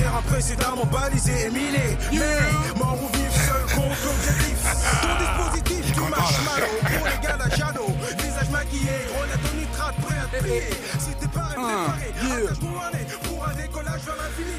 terrain 0.00 0.22
précédemment 0.22 0.86
balisé 0.86 1.46
et 1.46 1.50
miné. 1.50 1.86
Mais 2.12 2.78
mort 2.78 2.98
ou 3.02 3.08
vif, 3.16 3.32
seul 3.46 3.64
contre 3.76 4.00
l'objectif. 4.06 4.58
Ton 5.02 5.14
dispositif, 5.24 5.92
tu 5.94 6.00
marches 6.00 6.44
mal. 6.44 6.62
Pour 6.92 7.06
les 7.06 7.18
gars 7.26 7.36
d'Achado, 7.36 7.86
visage 8.18 8.50
maquillé, 8.50 8.96
grenade 9.10 9.44
au 9.48 9.56
nitrate, 9.56 9.96
prêt 10.04 10.18
à 10.24 10.26
te 10.36 10.42
plier. 10.42 10.70
Si 10.98 11.12
t'es 11.20 11.28
pas 11.28 11.48
préparé, 11.54 12.08
attache-toi 12.18 12.80
un 12.86 12.90
nez 12.96 13.06
pour 13.24 13.46
un 13.46 13.54
décollage 13.54 14.02
vers 14.06 14.16
l'infini. 14.22 14.56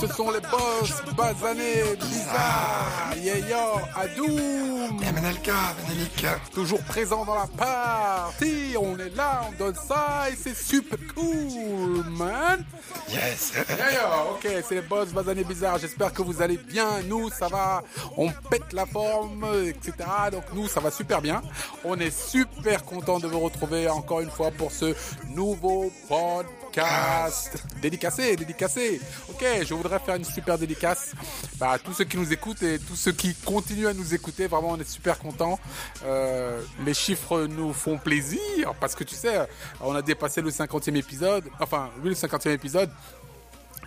Ce 0.00 0.06
sont 0.08 0.30
les 0.30 0.40
boss 0.40 0.90
basanés 1.16 1.96
bizarres. 2.00 3.14
Yeah 3.22 3.38
yo, 3.38 3.80
Adoum. 3.94 4.81
MNLK, 5.14 5.50
Ménélique. 5.88 6.26
Toujours 6.54 6.80
présent 6.84 7.24
dans 7.26 7.34
la 7.34 7.46
partie. 7.46 8.74
On 8.80 8.98
est 8.98 9.14
là, 9.14 9.42
on 9.48 9.58
donne 9.58 9.74
ça 9.74 10.30
et 10.30 10.36
c'est 10.36 10.56
super 10.56 10.98
cool, 11.14 12.02
man. 12.10 12.64
Yes. 13.10 13.52
Yeah, 13.68 14.24
ok, 14.30 14.48
c'est 14.66 14.76
les 14.76 14.80
boss 14.80 15.10
basanés 15.10 15.44
bizarres. 15.44 15.78
J'espère 15.78 16.14
que 16.14 16.22
vous 16.22 16.40
allez 16.40 16.56
bien. 16.56 17.02
Nous, 17.06 17.28
ça 17.28 17.48
va. 17.48 17.82
On 18.16 18.30
pète 18.48 18.72
la 18.72 18.86
forme, 18.86 19.44
etc. 19.66 19.92
Donc 20.30 20.44
nous, 20.54 20.66
ça 20.66 20.80
va 20.80 20.90
super 20.90 21.20
bien. 21.20 21.42
On 21.84 21.98
est 21.98 22.16
super 22.16 22.82
content 22.84 23.18
de 23.18 23.26
vous 23.26 23.40
retrouver 23.40 23.88
encore 23.88 24.20
une 24.20 24.30
fois 24.30 24.50
pour 24.50 24.72
ce 24.72 24.94
nouveau 25.28 25.92
podcast. 26.08 27.62
Dédicacé, 27.82 28.34
dédicacé. 28.36 29.00
Ok, 29.28 29.44
je 29.62 29.74
voudrais 29.74 29.98
faire 29.98 30.14
une 30.14 30.24
super 30.24 30.56
dédicace 30.56 31.12
bah, 31.58 31.72
à 31.72 31.78
tous 31.78 31.92
ceux 31.92 32.04
qui 32.04 32.16
nous 32.16 32.32
écoutent 32.32 32.62
et 32.62 32.78
tous 32.78 32.96
ceux 32.96 33.12
qui 33.12 33.34
continuent 33.34 33.88
à 33.88 33.94
nous 33.94 34.14
écouter. 34.14 34.46
Vraiment, 34.46 34.70
on 34.70 34.80
est 34.80 34.88
super 34.88 35.01
contents. 35.10 35.58
Euh, 36.04 36.62
les 36.84 36.94
chiffres 36.94 37.46
nous 37.46 37.72
font 37.72 37.98
plaisir 37.98 38.74
parce 38.80 38.94
que 38.94 39.04
tu 39.04 39.14
sais, 39.14 39.46
on 39.80 39.94
a 39.94 40.02
dépassé 40.02 40.40
le 40.40 40.50
50e 40.50 40.96
épisode. 40.96 41.44
Enfin, 41.60 41.90
oui, 42.02 42.10
le 42.10 42.14
50e 42.14 42.50
épisode. 42.50 42.90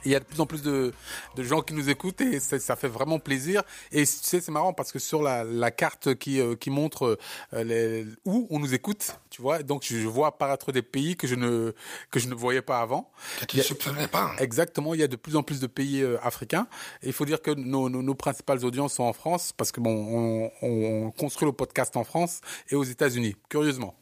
Il 0.03 0.11
y 0.11 0.15
a 0.15 0.19
de 0.19 0.25
plus 0.25 0.39
en 0.39 0.45
plus 0.45 0.61
de, 0.61 0.93
de 1.35 1.43
gens 1.43 1.61
qui 1.61 1.73
nous 1.73 1.89
écoutent 1.89 2.21
et 2.21 2.39
ça, 2.39 2.59
ça 2.59 2.75
fait 2.75 2.87
vraiment 2.87 3.17
plaisir. 3.17 3.63
Et 3.91 4.05
tu 4.05 4.13
sais, 4.21 4.39
c'est 4.39 4.51
marrant 4.51 4.71
parce 4.71 4.91
que 4.91 4.99
sur 4.99 5.23
la, 5.23 5.43
la 5.43 5.71
carte 5.71 6.13
qui, 6.13 6.39
euh, 6.39 6.55
qui 6.55 6.69
montre 6.69 7.17
euh, 7.53 7.63
les, 7.63 8.05
où 8.23 8.45
on 8.51 8.59
nous 8.59 8.75
écoute, 8.75 9.19
tu 9.35 9.41
vois, 9.41 9.61
donc 9.63 9.83
je, 9.83 9.97
vois 10.07 10.27
apparaître 10.27 10.71
des 10.71 10.81
pays 10.81 11.17
que 11.17 11.27
je 11.27 11.35
ne, 11.35 11.73
que 12.09 12.21
je 12.21 12.29
ne 12.29 12.33
voyais 12.33 12.61
pas 12.61 12.79
avant. 12.79 13.11
Que 13.41 13.45
tu 13.45 13.57
ne 13.57 13.63
soupçonnais 13.63 14.07
pas. 14.07 14.31
Exactement, 14.39 14.93
il 14.93 15.01
y 15.01 15.03
a 15.03 15.09
de 15.09 15.17
plus 15.17 15.35
en 15.35 15.43
plus 15.43 15.59
de 15.59 15.67
pays 15.67 16.01
euh, 16.01 16.17
africains. 16.23 16.67
Et 17.03 17.07
il 17.07 17.13
faut 17.13 17.25
dire 17.25 17.41
que 17.41 17.51
nos, 17.51 17.89
nos, 17.89 18.01
nos 18.01 18.15
principales 18.15 18.63
audiences 18.63 18.93
sont 18.93 19.03
en 19.03 19.11
France 19.11 19.51
parce 19.51 19.73
que 19.73 19.81
bon, 19.81 19.91
on, 19.93 20.51
on 20.61 21.11
construit 21.11 21.45
le 21.45 21.51
podcast 21.51 21.97
en 21.97 22.05
France 22.05 22.39
et 22.69 22.75
aux 22.75 22.85
États-Unis, 22.85 23.35
curieusement. 23.49 23.93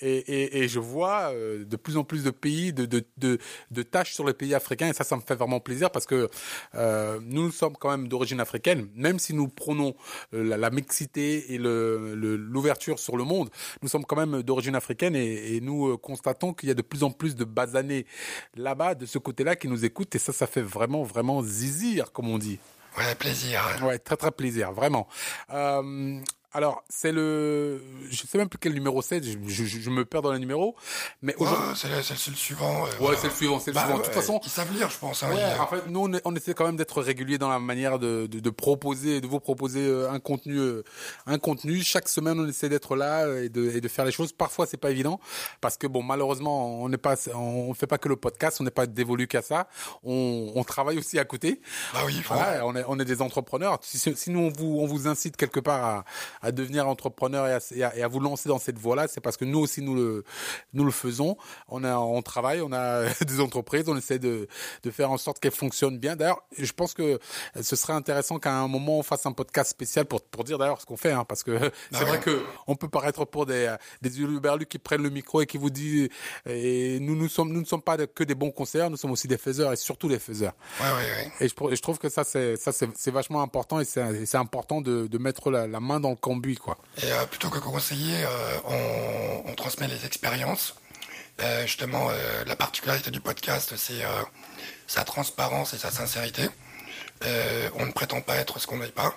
Et, 0.00 0.16
et, 0.16 0.58
et 0.62 0.68
je 0.68 0.78
vois 0.80 1.32
euh, 1.34 1.66
de 1.66 1.76
plus 1.76 1.98
en 1.98 2.04
plus 2.04 2.24
de 2.24 2.30
pays, 2.30 2.72
de, 2.72 2.86
de, 2.86 3.04
de, 3.18 3.38
de 3.70 3.82
tâches 3.82 4.14
sur 4.14 4.26
les 4.26 4.32
pays 4.32 4.54
africains, 4.54 4.88
et 4.88 4.94
ça, 4.94 5.04
ça 5.04 5.14
me 5.16 5.20
fait 5.20 5.34
vraiment 5.34 5.60
plaisir 5.60 5.90
parce 5.90 6.06
que 6.06 6.30
euh, 6.74 7.18
nous, 7.22 7.42
nous 7.42 7.50
sommes 7.50 7.76
quand 7.76 7.90
même 7.90 8.08
d'origine 8.08 8.40
africaine, 8.40 8.88
même 8.94 9.18
si 9.18 9.34
nous 9.34 9.48
prenons 9.48 9.94
euh, 10.32 10.42
la, 10.42 10.56
la 10.56 10.70
mixité 10.70 11.52
et 11.52 11.58
le- 11.58 12.14
le- 12.14 12.36
l'ouverture 12.36 12.98
sur 12.98 13.18
le 13.18 13.24
monde, 13.24 13.50
nous 13.82 13.88
sommes 13.88 14.04
quand 14.06 14.16
même 14.16 14.42
d'origine 14.42 14.69
africaine 14.74 15.16
et, 15.16 15.56
et 15.56 15.60
nous 15.60 15.88
euh, 15.88 15.96
constatons 15.96 16.52
qu'il 16.52 16.68
y 16.68 16.72
a 16.72 16.74
de 16.74 16.82
plus 16.82 17.02
en 17.02 17.10
plus 17.10 17.34
de 17.34 17.44
basanés 17.44 18.06
là-bas, 18.56 18.94
de 18.94 19.06
ce 19.06 19.18
côté-là, 19.18 19.56
qui 19.56 19.68
nous 19.68 19.84
écoutent, 19.84 20.14
et 20.14 20.18
ça, 20.18 20.32
ça 20.32 20.46
fait 20.46 20.62
vraiment, 20.62 21.02
vraiment 21.02 21.42
zizir, 21.42 22.12
comme 22.12 22.28
on 22.28 22.38
dit. 22.38 22.58
Ouais, 22.98 23.14
plaisir. 23.14 23.62
Ouais, 23.82 23.98
très 23.98 24.16
très 24.16 24.32
plaisir, 24.32 24.72
vraiment. 24.72 25.06
Euh, 25.52 26.20
alors, 26.52 26.82
c'est 26.88 27.12
le, 27.12 27.80
je 28.10 28.26
sais 28.26 28.38
même 28.38 28.48
plus 28.48 28.58
quel 28.58 28.72
numéro 28.74 29.02
c'est, 29.02 29.22
je, 29.22 29.38
je, 29.46 29.64
je 29.64 29.90
me 29.90 30.04
perds 30.04 30.22
dans 30.22 30.32
les 30.32 30.38
numéros, 30.38 30.74
mais 31.22 31.34
Ouais, 31.36 31.42
aujourd'hui, 31.42 31.68
le, 31.70 31.74
c'est 31.76 31.88
le- 31.88 32.02
c'est 32.16 32.30
le 32.30 32.36
suivant. 32.36 32.80
euh, 32.80 32.84
ouais, 32.84 32.90
voilà. 32.98 33.18
c'est 33.18 33.28
le 33.28 33.32
suivant, 33.34 33.60
c'est 33.60 33.70
le 33.70 33.74
Bah, 33.74 33.80
suivant. 33.82 33.94
De 33.96 34.00
ouais, 34.02 34.06
toute 34.06 34.14
façon, 34.14 34.40
Ils 34.44 34.50
savent 34.50 34.72
lire, 34.72 34.90
je 34.90 34.98
pense. 34.98 35.22
Hein, 35.22 35.30
Ouais, 35.32 35.58
en 35.60 35.66
fait, 35.66 35.86
nous, 35.88 36.00
on, 36.00 36.12
est- 36.12 36.22
on 36.24 36.34
essaie 36.34 36.54
quand 36.54 36.66
même 36.66 36.76
d'être 36.76 37.00
régulier 37.02 37.38
dans 37.38 37.48
la 37.48 37.58
manière 37.58 37.98
de, 37.98 38.26
de, 38.26 38.40
de 38.40 38.50
proposer, 38.50 39.20
de 39.20 39.26
vous 39.26 39.40
proposer 39.40 39.80
euh, 39.86 40.10
un 40.10 40.18
contenu, 40.18 40.58
euh, 40.58 40.82
un 41.26 41.38
contenu. 41.38 41.82
Chaque 41.82 42.08
semaine, 42.08 42.38
on 42.40 42.48
essaie 42.48 42.68
d'être 42.68 42.96
là 42.96 43.26
euh, 43.26 43.44
et 43.44 43.48
de, 43.48 43.70
et 43.70 43.80
de 43.80 43.88
faire 43.88 44.04
les 44.04 44.12
choses. 44.12 44.32
Parfois, 44.32 44.66
c'est 44.66 44.76
pas 44.76 44.90
évident 44.90 45.20
parce 45.60 45.76
que 45.76 45.86
bon, 45.86 46.02
malheureusement, 46.02 46.82
on 46.82 46.88
n'est 46.88 46.98
pas, 46.98 47.14
on 47.34 47.74
fait 47.74 47.86
pas 47.86 47.98
que 47.98 48.08
le 48.08 48.16
podcast, 48.16 48.58
on 48.60 48.64
n'est 48.64 48.70
pas 48.70 48.86
dévolu 48.86 49.26
qu'à 49.28 49.42
ça. 49.42 49.68
On, 50.02 50.52
on 50.54 50.64
travaille 50.64 50.98
aussi 50.98 51.18
à 51.18 51.24
côté. 51.24 51.60
Bah 51.92 52.00
oui. 52.06 52.20
Voilà, 52.26 52.66
on 52.66 52.74
est, 52.74 52.84
on 52.88 52.98
est 52.98 53.04
des 53.04 53.22
entrepreneurs. 53.22 53.78
Si, 53.82 53.98
si 53.98 54.14
si 54.16 54.30
nous, 54.30 54.40
on 54.40 54.48
vous, 54.50 54.78
on 54.80 54.86
vous 54.86 55.06
incite 55.08 55.36
quelque 55.36 55.60
part 55.60 55.84
à, 55.84 56.04
à 56.42 56.52
devenir 56.52 56.88
entrepreneur 56.88 57.46
et 57.46 57.52
à, 57.52 57.58
et 57.74 57.82
à, 57.82 57.96
et 57.96 58.02
à 58.02 58.08
vous 58.08 58.20
lancer 58.20 58.48
dans 58.48 58.58
cette 58.58 58.78
voie-là, 58.78 59.08
c'est 59.08 59.20
parce 59.20 59.36
que 59.36 59.44
nous 59.44 59.58
aussi, 59.58 59.82
nous 59.82 59.94
le, 59.94 60.24
nous 60.72 60.84
le 60.84 60.90
faisons. 60.90 61.36
On 61.68 61.84
a, 61.84 61.96
on 61.96 62.22
travaille, 62.22 62.60
on 62.62 62.72
a 62.72 63.04
des 63.24 63.40
entreprises, 63.40 63.88
on 63.88 63.96
essaie 63.96 64.18
de, 64.18 64.48
de 64.82 64.90
faire 64.90 65.10
en 65.10 65.18
sorte 65.18 65.38
qu'elles 65.38 65.52
fonctionnent 65.52 65.98
bien. 65.98 66.16
D'ailleurs, 66.16 66.42
je 66.56 66.72
pense 66.72 66.94
que 66.94 67.18
ce 67.60 67.76
serait 67.76 67.92
intéressant 67.92 68.38
qu'à 68.38 68.54
un 68.54 68.68
moment, 68.68 68.98
on 68.98 69.02
fasse 69.02 69.26
un 69.26 69.32
podcast 69.32 69.70
spécial 69.70 70.06
pour, 70.06 70.22
pour 70.22 70.44
dire 70.44 70.58
d'ailleurs 70.58 70.80
ce 70.80 70.86
qu'on 70.86 70.96
fait, 70.96 71.12
hein, 71.12 71.24
parce 71.28 71.42
que 71.42 71.58
c'est 71.92 72.04
vrai 72.04 72.12
ouais. 72.12 72.20
que 72.20 72.42
on 72.66 72.76
peut 72.76 72.88
paraître 72.88 73.24
pour 73.24 73.46
des, 73.46 73.74
des 74.02 74.10
qui 74.68 74.78
prennent 74.78 75.02
le 75.02 75.10
micro 75.10 75.40
et 75.40 75.46
qui 75.46 75.58
vous 75.58 75.70
disent, 75.70 76.08
et 76.46 76.98
nous, 77.00 77.16
nous 77.16 77.28
sommes, 77.28 77.52
nous 77.52 77.60
ne 77.60 77.64
sommes 77.66 77.82
pas 77.82 77.96
que 78.06 78.24
des 78.24 78.34
bons 78.34 78.50
conseillers, 78.50 78.88
nous 78.88 78.96
sommes 78.96 79.10
aussi 79.12 79.28
des 79.28 79.38
faiseurs 79.38 79.72
et 79.72 79.76
surtout 79.76 80.08
des 80.08 80.18
faiseurs. 80.18 80.54
Ouais, 80.80 80.86
ouais, 80.86 80.94
ouais. 80.94 81.32
Et 81.40 81.48
je, 81.48 81.74
je 81.74 81.82
trouve 81.82 81.98
que 81.98 82.08
ça, 82.08 82.24
c'est 82.24 82.56
ça, 82.56 82.72
c'est 82.72 83.10
vachement 83.10 83.42
important 83.42 83.80
et 83.80 83.84
c'est 83.84 84.34
important 84.36 84.80
de, 84.80 85.06
de 85.06 85.18
mettre 85.18 85.50
la, 85.50 85.66
la 85.66 85.80
main 85.80 86.00
dans 86.00 86.10
le 86.10 86.16
cambouis, 86.30 86.56
quoi. 86.56 86.78
Et 87.02 87.10
euh, 87.12 87.26
plutôt 87.26 87.50
que 87.50 87.58
conseiller, 87.58 88.24
euh, 88.24 88.58
on, 88.64 89.50
on 89.50 89.54
transmet 89.54 89.88
les 89.88 90.06
expériences. 90.06 90.76
Euh, 91.40 91.62
justement, 91.66 92.10
la 92.46 92.54
particularité 92.54 93.10
du 93.10 93.20
podcast, 93.20 93.74
c'est 93.76 94.02
sa 94.86 95.04
transparence 95.04 95.72
et 95.72 95.78
sa 95.78 95.90
sincérité. 95.90 96.48
On 97.76 97.86
ne 97.86 97.92
prétend 97.92 98.20
pas 98.20 98.36
être 98.36 98.58
ce 98.58 98.66
qu'on 98.66 98.76
n'est 98.76 98.88
pas, 98.88 99.14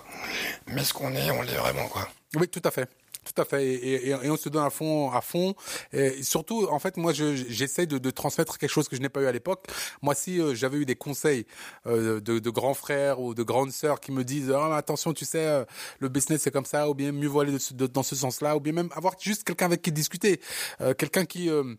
mais 0.66 0.84
ce 0.84 0.94
qu'on 0.94 1.14
est, 1.14 1.30
on 1.30 1.42
l'est 1.42 1.56
vraiment, 1.56 1.86
quoi. 1.88 2.08
Oui, 2.34 2.48
tout 2.48 2.62
à 2.64 2.70
fait. 2.70 2.88
Tout 3.24 3.40
à 3.40 3.44
fait. 3.44 3.64
Et, 3.66 4.08
et, 4.08 4.10
et 4.10 4.30
on 4.30 4.36
se 4.36 4.48
donne 4.48 4.64
à 4.64 4.70
fond, 4.70 5.10
à 5.10 5.20
fond. 5.20 5.54
Et 5.92 6.22
surtout, 6.22 6.66
en 6.70 6.78
fait, 6.78 6.96
moi, 6.96 7.12
je- 7.12 7.34
j'essaie 7.48 7.86
de, 7.86 7.98
de 7.98 8.10
transmettre 8.10 8.58
quelque 8.58 8.70
chose 8.70 8.88
que 8.88 8.96
je 8.96 9.00
n'ai 9.00 9.08
pas 9.08 9.20
eu 9.22 9.26
à 9.26 9.32
l'époque. 9.32 9.66
Moi, 10.02 10.14
si 10.14 10.40
euh, 10.40 10.54
j'avais 10.54 10.76
eu 10.78 10.84
des 10.84 10.94
conseils 10.96 11.46
euh, 11.86 12.20
de, 12.20 12.38
de 12.38 12.50
grands 12.50 12.74
frères 12.74 13.20
ou 13.20 13.34
de 13.34 13.42
grandes 13.42 13.72
sœurs 13.72 14.00
qui 14.00 14.12
me 14.12 14.24
disent 14.24 14.48
mais 14.48 14.74
attention, 14.74 15.12
tu 15.12 15.24
sais, 15.24 15.46
euh, 15.46 15.64
le 16.00 16.08
business 16.08 16.42
c'est 16.42 16.50
comme 16.50 16.64
ça, 16.64 16.88
ou 16.88 16.94
bien 16.94 17.12
mieux 17.12 17.28
vaut 17.28 17.40
aller 17.40 17.56
de 17.72 17.86
dans 17.86 18.02
ce 18.02 18.14
sens-là, 18.16 18.56
ou 18.56 18.60
bien 18.60 18.72
même 18.72 18.90
avoir 18.94 19.14
juste 19.20 19.44
quelqu'un 19.44 19.66
avec 19.66 19.82
qui 19.82 19.92
discuter, 19.92 20.40
Euh, 20.80 20.92
quelqu'un 20.94 21.24
qui, 21.24 21.48
euh, 21.48 21.74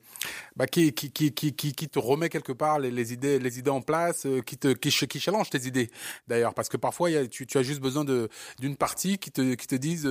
bah, 0.55 0.65
qui, 0.67 0.93
qui, 0.93 1.11
qui, 1.11 1.31
qui, 1.33 1.53
qui, 1.53 1.89
te 1.89 1.99
remet 1.99 2.29
quelque 2.29 2.53
part 2.53 2.79
les, 2.79 3.13
idées, 3.13 3.39
les 3.39 3.59
idées 3.59 3.69
en 3.71 3.81
place, 3.81 4.25
euh, 4.25 4.41
qui 4.41 4.57
te, 4.57 4.69
qui, 4.69 4.89
qui 4.89 5.19
challenge 5.19 5.49
tes 5.49 5.67
idées. 5.67 5.89
D'ailleurs, 6.27 6.53
parce 6.53 6.69
que 6.69 6.77
parfois, 6.77 7.09
y 7.11 7.17
a, 7.17 7.27
tu, 7.27 7.45
tu 7.45 7.57
as 7.57 7.63
juste 7.63 7.81
besoin 7.81 8.03
de 8.05 8.29
d'une 8.59 8.75
partie 8.77 9.17
qui 9.17 9.31
te, 9.31 9.53
qui 9.55 9.67
te 9.67 9.75
dise, 9.75 10.09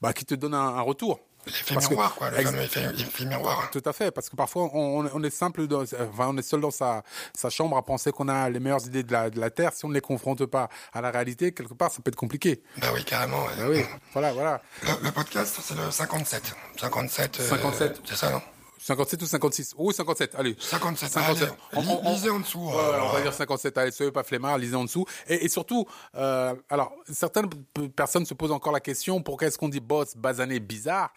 bah, 0.00 0.12
qui 0.12 0.24
te 0.24 0.34
donne 0.34 0.54
un, 0.54 0.75
un 0.76 0.82
retour. 0.82 1.20
L'effet 1.46 1.76
que- 1.76 1.80
miroir, 1.90 2.14
quoi. 2.16 2.28
Le 2.30 2.40
Ex- 2.40 2.50
fameux 2.50 2.62
effet, 2.64 2.82
effet 2.98 3.24
miroir. 3.24 3.70
Tout 3.70 3.82
à 3.84 3.92
fait, 3.92 4.10
parce 4.10 4.28
que 4.28 4.34
parfois 4.34 4.68
on, 4.74 5.22
est 5.22 5.30
simple, 5.30 5.68
dans, 5.68 5.82
enfin, 5.82 6.26
on 6.28 6.36
est 6.36 6.42
seul 6.42 6.60
dans 6.60 6.72
sa, 6.72 7.04
sa 7.36 7.50
chambre 7.50 7.76
à 7.76 7.84
penser 7.84 8.10
qu'on 8.10 8.26
a 8.28 8.50
les 8.50 8.58
meilleures 8.58 8.84
idées 8.84 9.04
de 9.04 9.12
la, 9.12 9.30
de 9.30 9.38
la 9.38 9.50
terre. 9.50 9.72
Si 9.72 9.84
on 9.84 9.88
ne 9.88 9.94
les 9.94 10.00
confronte 10.00 10.44
pas 10.46 10.68
à 10.92 11.00
la 11.00 11.12
réalité, 11.12 11.52
quelque 11.52 11.74
part, 11.74 11.92
ça 11.92 11.98
peut 12.02 12.08
être 12.08 12.16
compliqué. 12.16 12.62
Bah 12.78 12.88
oui, 12.92 13.04
carrément. 13.04 13.44
ouais. 13.44 13.52
Ah 13.60 13.68
oui, 13.68 13.84
voilà, 14.12 14.32
voilà. 14.32 14.60
Le, 14.82 15.04
le 15.04 15.12
podcast, 15.12 15.56
c'est 15.62 15.76
le 15.76 15.88
57. 15.88 16.52
57. 16.80 17.38
euh, 17.40 17.48
57. 17.48 18.00
C'est 18.04 18.16
ça, 18.16 18.30
non? 18.30 18.42
57 18.86 19.20
ou 19.22 19.26
56 19.26 19.74
Oh, 19.76 19.90
57, 19.90 20.34
allez. 20.36 20.54
57. 20.60 21.10
57. 21.10 21.48
Allez, 21.72 21.88
On- 21.88 22.06
on- 22.06 22.12
lisez 22.12 22.30
en 22.30 22.38
dessous. 22.38 22.68
Euh, 22.68 22.72
voilà, 22.72 23.04
on 23.04 23.12
va 23.12 23.20
dire 23.20 23.32
57, 23.34 23.76
allez, 23.78 23.90
soyez 23.90 24.12
pas 24.12 24.22
flemmard, 24.22 24.58
lisez 24.58 24.76
en 24.76 24.84
dessous. 24.84 25.04
Et, 25.26 25.44
et 25.44 25.48
surtout, 25.48 25.86
euh, 26.14 26.54
alors, 26.70 26.92
certaines 27.12 27.48
personnes 27.96 28.26
se 28.26 28.34
posent 28.34 28.52
encore 28.52 28.72
la 28.72 28.78
question, 28.80 29.20
pourquoi 29.22 29.48
est-ce 29.48 29.58
qu'on 29.58 29.68
dit 29.68 29.80
boss 29.80 30.16
basané 30.16 30.60
bizarre? 30.60 31.12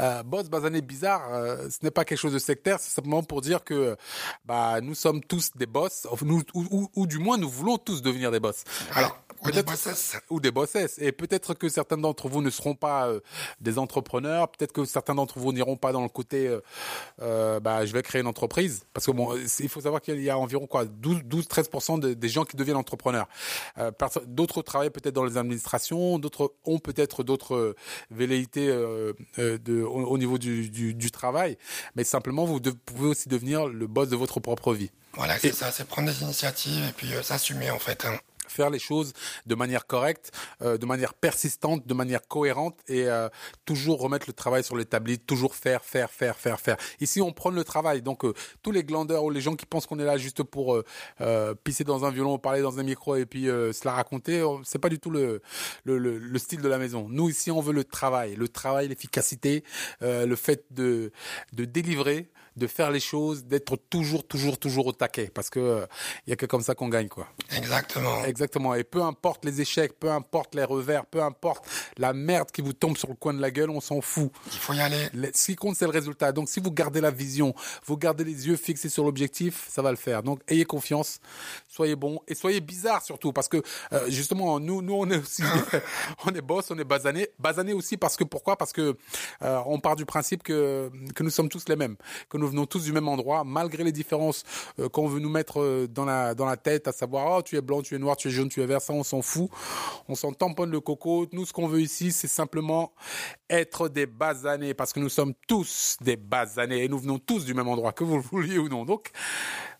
Euh, 0.00 0.22
Boss 0.22 0.48
basané 0.48 0.80
bizarre, 0.80 1.22
euh, 1.34 1.68
ce 1.68 1.78
n'est 1.82 1.90
pas 1.90 2.04
quelque 2.06 2.18
chose 2.18 2.32
de 2.32 2.38
sectaire, 2.38 2.78
c'est 2.80 2.90
simplement 2.90 3.22
pour 3.22 3.40
dire 3.42 3.64
que 3.64 3.96
bah, 4.46 4.80
nous 4.80 4.94
sommes 4.94 5.22
tous 5.22 5.50
des 5.56 5.66
boss, 5.66 6.06
ou, 6.10 6.24
nous, 6.24 6.42
ou, 6.54 6.64
ou- 6.70 6.90
ou 6.94 7.06
du 7.06 7.18
moins 7.18 7.36
nous 7.36 7.50
voulons 7.50 7.76
tous 7.76 8.00
devenir 8.00 8.30
des 8.30 8.40
boss. 8.40 8.64
Alors, 8.94 9.18
ou 9.44 9.50
des 9.50 9.62
bossesses. 9.62 10.16
ou 10.30 10.38
des 10.40 10.50
bossesses. 10.50 10.96
Et 10.98 11.12
peut-être 11.12 11.54
que 11.54 11.68
certains 11.68 11.96
d'entre 11.96 12.28
vous 12.28 12.42
ne 12.42 12.50
seront 12.50 12.74
pas 12.74 13.08
euh, 13.08 13.20
des 13.60 13.78
entrepreneurs. 13.78 14.48
Peut-être 14.50 14.72
que 14.72 14.84
certains 14.84 15.14
d'entre 15.14 15.38
vous 15.38 15.52
n'iront 15.54 15.76
pas 15.76 15.92
dans 15.92 16.02
le 16.02 16.10
côté, 16.10 16.54
euh, 17.22 17.60
bah, 17.60 17.84
je 17.86 17.92
vais 17.92 18.02
créer 18.02 18.20
une 18.20 18.26
entreprise. 18.26 18.82
Parce 18.94 19.06
que 19.06 19.10
bon, 19.10 19.36
il 19.60 19.68
faut 19.68 19.80
savoir 19.80 20.00
qu'il 20.00 20.20
y 20.22 20.30
a 20.30 20.38
environ 20.38 20.66
quoi, 20.66 20.84
12, 20.84 21.22
12 21.24 21.46
13% 21.46 21.98
de- 21.98 22.14
des 22.14 22.28
gens 22.28 22.44
qui 22.44 22.56
deviennent 22.56 22.76
entrepreneurs. 22.76 23.28
Euh, 23.78 23.90
d'autres 24.26 24.62
travaillent 24.62 24.90
peut-être 24.90 25.14
dans 25.14 25.24
les 25.24 25.36
administrations, 25.36 26.18
d'autres 26.18 26.54
ont 26.64 26.78
peut-être 26.78 27.22
d'autres 27.22 27.54
euh, 27.54 27.74
velléités 28.10 28.68
euh, 28.68 29.12
de, 29.38 29.82
au, 29.82 30.04
au 30.06 30.18
niveau 30.18 30.38
du, 30.38 30.70
du, 30.70 30.94
du 30.94 31.10
travail. 31.10 31.56
Mais 31.96 32.04
simplement, 32.04 32.44
vous 32.44 32.60
de- 32.60 32.70
pouvez 32.70 33.08
aussi 33.08 33.28
devenir 33.28 33.66
le 33.66 33.86
boss 33.86 34.08
de 34.08 34.16
votre 34.16 34.40
propre 34.40 34.72
vie. 34.74 34.90
Voilà, 35.14 35.38
c'est 35.38 35.52
ça, 35.54 35.70
c'est 35.72 35.86
prendre 35.86 36.08
des 36.08 36.22
initiatives 36.22 36.84
et 36.88 36.92
puis 36.92 37.08
s'assumer 37.22 37.70
en 37.70 37.78
fait. 37.80 38.04
hein. 38.04 38.16
Faire 38.50 38.70
les 38.70 38.78
choses 38.78 39.12
de 39.46 39.54
manière 39.54 39.86
correcte, 39.86 40.32
euh, 40.62 40.78
de 40.78 40.86
manière 40.86 41.14
persistante, 41.14 41.86
de 41.86 41.94
manière 41.94 42.26
cohérente 42.26 42.78
et 42.88 43.08
euh, 43.08 43.28
toujours 43.64 44.00
remettre 44.00 44.26
le 44.28 44.32
travail 44.32 44.64
sur 44.64 44.76
l'établi, 44.76 45.18
toujours 45.18 45.54
faire, 45.54 45.84
faire, 45.84 46.10
faire, 46.10 46.36
faire, 46.36 46.60
faire. 46.60 46.76
Ici, 47.00 47.20
on 47.20 47.32
prend 47.32 47.50
le 47.50 47.64
travail. 47.64 48.02
Donc, 48.02 48.24
euh, 48.24 48.34
tous 48.62 48.72
les 48.72 48.84
glandeurs 48.84 49.24
ou 49.24 49.30
les 49.30 49.40
gens 49.40 49.56
qui 49.56 49.66
pensent 49.66 49.86
qu'on 49.86 49.98
est 49.98 50.04
là 50.04 50.18
juste 50.18 50.42
pour 50.42 50.74
euh, 50.74 50.84
euh, 51.20 51.54
pisser 51.54 51.84
dans 51.84 52.04
un 52.04 52.10
violon, 52.10 52.38
parler 52.38 52.62
dans 52.62 52.78
un 52.78 52.82
micro 52.82 53.16
et 53.16 53.26
puis 53.26 53.48
euh, 53.48 53.72
se 53.72 53.84
la 53.84 53.92
raconter, 53.92 54.44
c'est 54.64 54.78
pas 54.78 54.88
du 54.88 54.98
tout 54.98 55.10
le, 55.10 55.40
le, 55.84 55.98
le, 55.98 56.18
le 56.18 56.38
style 56.38 56.60
de 56.60 56.68
la 56.68 56.78
maison. 56.78 57.06
Nous, 57.08 57.28
ici, 57.28 57.50
on 57.50 57.60
veut 57.60 57.72
le 57.72 57.84
travail, 57.84 58.34
le 58.36 58.48
travail, 58.48 58.88
l'efficacité, 58.88 59.64
le 60.00 60.36
fait 60.36 60.64
de, 60.70 61.12
de 61.52 61.64
délivrer, 61.64 62.30
de 62.60 62.66
faire 62.66 62.90
les 62.90 63.00
choses, 63.00 63.44
d'être 63.44 63.76
toujours, 63.88 64.24
toujours, 64.26 64.58
toujours 64.58 64.86
au 64.86 64.92
taquet. 64.92 65.30
Parce 65.32 65.50
que 65.50 65.58
euh, 65.58 65.86
il 66.26 66.30
y 66.30 66.32
a 66.32 66.36
que 66.36 66.46
comme 66.46 66.62
ça 66.62 66.74
qu'on 66.74 66.88
gagne, 66.88 67.08
quoi. 67.08 67.26
Exactement. 67.56 68.24
Exactement. 68.24 68.74
Et 68.74 68.84
peu 68.84 69.02
importe 69.02 69.44
les 69.44 69.60
échecs, 69.60 69.98
peu 69.98 70.10
importe 70.10 70.54
les 70.54 70.62
revers, 70.64 71.06
peu 71.06 71.22
importe 71.22 71.64
la 71.96 72.12
merde 72.12 72.50
qui 72.52 72.60
vous 72.60 72.74
tombe 72.74 72.96
sur 72.96 73.08
le 73.08 73.14
coin 73.16 73.32
de 73.34 73.40
la 73.40 73.50
gueule, 73.50 73.70
on 73.70 73.80
s'en 73.80 74.00
fout. 74.00 74.30
Il 74.52 74.58
faut 74.58 74.74
y 74.74 74.80
aller. 74.80 75.08
Le- 75.14 75.30
Ce 75.34 75.46
qui 75.46 75.56
compte, 75.56 75.74
c'est 75.76 75.86
le 75.86 75.90
résultat. 75.90 76.32
Donc, 76.32 76.48
si 76.48 76.60
vous 76.60 76.70
gardez 76.70 77.00
la 77.00 77.10
vision, 77.10 77.54
vous 77.86 77.96
gardez 77.96 78.24
les 78.24 78.46
yeux 78.46 78.56
fixés 78.56 78.90
sur 78.90 79.04
l'objectif, 79.04 79.66
ça 79.70 79.80
va 79.82 79.90
le 79.90 79.96
faire. 79.96 80.22
Donc, 80.22 80.40
ayez 80.48 80.64
confiance, 80.66 81.18
soyez 81.68 81.96
bon 81.96 82.20
et 82.28 82.34
soyez 82.34 82.60
bizarre 82.60 83.02
surtout, 83.02 83.32
parce 83.32 83.48
que 83.48 83.62
euh, 83.92 84.10
justement, 84.10 84.60
nous, 84.60 84.82
nous, 84.82 84.94
on 84.94 85.10
est 85.10 85.16
aussi, 85.18 85.42
on 86.26 86.30
est 86.34 86.42
boss, 86.42 86.70
on 86.70 86.78
est 86.78 86.84
basané, 86.84 87.28
basané 87.38 87.72
aussi 87.72 87.96
parce 87.96 88.16
que 88.16 88.24
pourquoi? 88.24 88.56
Parce 88.56 88.72
que 88.72 88.96
euh, 89.42 89.60
on 89.66 89.80
part 89.80 89.96
du 89.96 90.04
principe 90.04 90.42
que 90.42 90.90
que 91.14 91.22
nous 91.22 91.30
sommes 91.30 91.48
tous 91.48 91.64
les 91.68 91.76
mêmes, 91.76 91.96
que 92.28 92.36
nous 92.36 92.49
venons 92.50 92.66
tous 92.66 92.84
du 92.84 92.92
même 92.92 93.08
endroit, 93.08 93.44
malgré 93.44 93.84
les 93.84 93.92
différences 93.92 94.44
euh, 94.78 94.88
qu'on 94.88 95.08
veut 95.08 95.20
nous 95.20 95.30
mettre 95.30 95.60
euh, 95.60 95.86
dans 95.88 96.04
la 96.04 96.34
dans 96.34 96.46
la 96.46 96.56
tête, 96.56 96.88
à 96.88 96.92
savoir 96.92 97.38
oh 97.38 97.42
tu 97.42 97.56
es 97.56 97.60
blanc, 97.60 97.82
tu 97.82 97.94
es 97.94 97.98
noir, 97.98 98.16
tu 98.16 98.28
es 98.28 98.30
jaune, 98.30 98.48
tu 98.48 98.62
es 98.62 98.66
vert, 98.66 98.80
ça 98.80 98.92
on 98.92 99.02
s'en 99.04 99.22
fout, 99.22 99.50
on 100.08 100.14
s'en 100.14 100.32
tamponne 100.32 100.70
le 100.70 100.80
coco. 100.80 101.26
Nous, 101.32 101.46
ce 101.46 101.52
qu'on 101.52 101.68
veut 101.68 101.80
ici, 101.80 102.12
c'est 102.12 102.28
simplement 102.28 102.92
être 103.48 103.88
des 103.88 104.06
basanés, 104.06 104.74
parce 104.74 104.92
que 104.92 105.00
nous 105.00 105.08
sommes 105.08 105.34
tous 105.46 105.96
des 106.00 106.16
basanés 106.16 106.84
et 106.84 106.88
nous 106.88 106.98
venons 106.98 107.18
tous 107.18 107.44
du 107.44 107.54
même 107.54 107.68
endroit, 107.68 107.92
que 107.92 108.04
vous 108.04 108.16
le 108.16 108.22
vouliez 108.22 108.58
ou 108.58 108.68
non. 108.68 108.84
Donc 108.84 109.10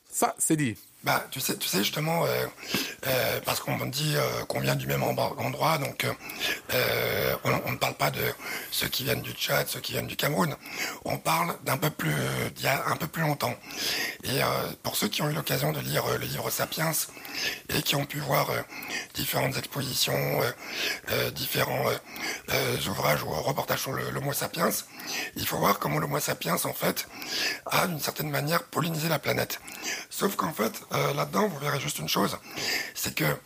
ça, 0.05 0.35
c'est 0.39 0.57
dit. 0.57 0.77
Bah, 1.03 1.25
tu 1.31 1.41
sais, 1.41 1.57
tu 1.57 1.67
sais 1.67 1.79
justement, 1.79 2.27
euh, 2.27 2.47
euh, 3.07 3.41
parce 3.47 3.61
qu'on 3.61 3.79
dit 3.87 4.13
euh, 4.17 4.45
qu'on 4.45 4.61
vient 4.61 4.77
du 4.77 4.87
même 4.87 5.03
endro- 5.03 5.35
endroit, 5.39 5.79
donc 5.79 6.05
euh, 6.05 6.13
euh, 6.75 7.35
on, 7.45 7.53
on 7.65 7.73
ne 7.73 7.77
parle 7.79 7.95
pas 7.95 8.11
de 8.11 8.21
ceux 8.71 8.87
qui 8.89 9.05
viennent 9.05 9.23
du 9.23 9.33
Tchad, 9.33 9.67
ceux 9.67 9.81
qui 9.81 9.93
viennent 9.93 10.07
du 10.07 10.17
Cameroun. 10.17 10.55
On 11.07 11.17
parle 11.17 11.57
d'un 11.65 11.79
peu 11.79 11.89
plus, 11.89 12.15
d'il 12.55 12.67
y 12.67 12.69
a 12.69 12.87
un 12.89 12.97
peu 12.97 13.07
plus 13.07 13.23
longtemps. 13.23 13.55
Et 14.25 14.43
euh, 14.43 14.47
pour 14.83 14.95
ceux 14.95 15.09
qui 15.09 15.23
ont 15.23 15.31
eu 15.31 15.33
l'occasion 15.33 15.73
de 15.73 15.81
lire 15.81 16.05
euh, 16.05 16.19
le 16.19 16.27
livre 16.27 16.51
Sapiens 16.51 16.93
et 17.71 17.81
qui 17.81 17.97
ont 17.97 18.05
pu 18.05 18.19
voir 18.21 18.51
euh, 18.51 18.61
différentes 19.15 19.57
expositions, 19.57 20.13
euh, 20.43 20.51
euh, 21.13 21.31
différents 21.31 21.89
euh, 21.89 21.95
euh, 22.51 22.77
ouvrages 22.91 23.23
ou 23.23 23.31
reportages 23.31 23.81
sur 23.81 23.93
le- 23.93 24.11
l'Homo 24.11 24.35
sapiens, 24.35 24.69
il 25.37 25.47
faut 25.47 25.57
voir 25.57 25.79
comment 25.79 25.99
l'Homo 25.99 26.21
sapiens 26.21 26.57
en 26.65 26.75
fait 26.75 27.09
a 27.65 27.87
d'une 27.87 28.01
certaine 28.01 28.29
manière 28.29 28.65
pollinisé 28.65 29.09
la 29.09 29.19
planète. 29.19 29.61
Sauf 30.11 30.37
qu'en 30.37 30.53
fait, 30.53 30.73
euh, 30.90 30.90
là-dedans, 30.91 31.49
vous 31.49 31.59
verrez 31.59 31.81
juste 31.81 31.99
une 31.99 32.09
chose, 32.09 32.39
c'est 32.95 33.15
que 33.15 33.37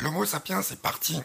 L'Homo 0.00 0.24
sapiens 0.24 0.60
est 0.60 0.80
parti 0.80 1.20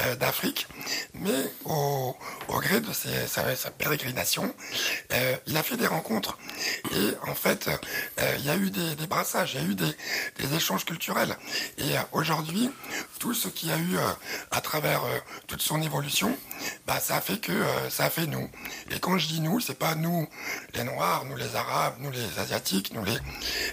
euh, 0.00 0.16
d'Afrique, 0.16 0.66
mais 1.14 1.52
au, 1.64 2.16
au 2.48 2.60
gré 2.60 2.80
de 2.80 2.92
ses- 2.92 3.26
sa, 3.26 3.54
sa 3.56 3.70
pérégrination, 3.70 4.54
euh, 5.12 5.36
il 5.46 5.56
a 5.56 5.62
fait 5.62 5.76
des 5.76 5.86
rencontres. 5.86 6.38
Et 6.94 7.10
en 7.28 7.34
fait, 7.34 7.68
euh, 7.68 8.34
il 8.38 8.44
y 8.46 8.50
a 8.50 8.56
eu 8.56 8.70
des, 8.70 8.94
des 8.96 9.06
brassages, 9.06 9.54
il 9.54 9.60
y 9.62 9.64
a 9.64 9.68
eu 9.68 9.74
des, 9.74 9.92
des 10.38 10.54
échanges 10.54 10.84
culturels. 10.84 11.36
Et 11.78 11.96
euh, 11.96 12.00
aujourd'hui, 12.12 12.70
tout 13.18 13.34
ce 13.34 13.48
qu'il 13.48 13.68
y 13.68 13.72
a 13.72 13.78
eu 13.78 13.96
euh, 13.96 14.08
à 14.50 14.60
travers 14.60 15.02
toute 15.46 15.62
son 15.62 15.82
évolution, 15.82 16.36
bah, 16.86 17.00
ça 17.00 17.16
a 17.16 17.20
fait 17.20 17.38
que 17.38 17.52
ça 17.90 18.04
a 18.06 18.10
fait 18.10 18.26
nous. 18.26 18.50
Et 18.90 19.00
quand 19.00 19.18
je 19.18 19.26
dis 19.28 19.40
nous, 19.40 19.60
c'est 19.60 19.78
pas 19.78 19.94
nous 19.94 20.28
les 20.74 20.84
Noirs, 20.84 21.24
nous 21.26 21.36
les 21.36 21.56
Arabes, 21.56 21.96
nous 21.98 22.10
les 22.10 22.38
Asiatiques, 22.38 22.92
nous 22.94 23.04
les 23.04 23.18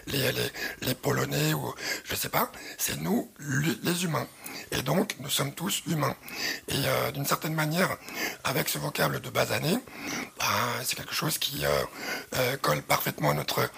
les, 0.07 0.31
les, 0.31 0.51
les 0.81 0.95
Polonais 0.95 1.53
ou 1.53 1.73
je 2.03 2.15
sais 2.15 2.29
pas, 2.29 2.51
c'est 2.77 2.97
nous 2.99 3.31
les 3.39 4.03
humains. 4.03 4.27
Et 4.71 4.81
donc, 4.83 5.15
nous 5.19 5.29
sommes 5.29 5.53
tous 5.53 5.83
humains. 5.87 6.15
Et 6.67 6.73
euh, 6.75 7.11
d'une 7.11 7.25
certaine 7.25 7.53
manière, 7.53 7.97
avec 8.43 8.69
ce 8.69 8.77
vocable 8.77 9.19
de 9.19 9.29
basané, 9.29 9.77
bah, 10.39 10.45
c'est 10.83 10.95
quelque 10.95 11.13
chose 11.13 11.37
qui 11.37 11.65
euh, 11.65 11.69
euh, 12.37 12.57
colle 12.57 12.81
parfaitement 12.81 13.31
à 13.31 13.33
notre 13.33 13.69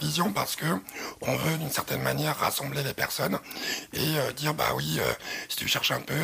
vision 0.00 0.32
parce 0.32 0.56
que 0.56 0.66
on 1.22 1.36
veut 1.36 1.56
d'une 1.58 1.70
certaine 1.70 2.02
manière 2.02 2.36
rassembler 2.36 2.82
les 2.82 2.94
personnes 2.94 3.38
et 3.92 4.32
dire 4.36 4.54
bah 4.54 4.70
oui, 4.74 4.98
si 5.48 5.56
tu 5.56 5.68
cherches 5.68 5.92
un 5.92 6.00
peu, 6.00 6.14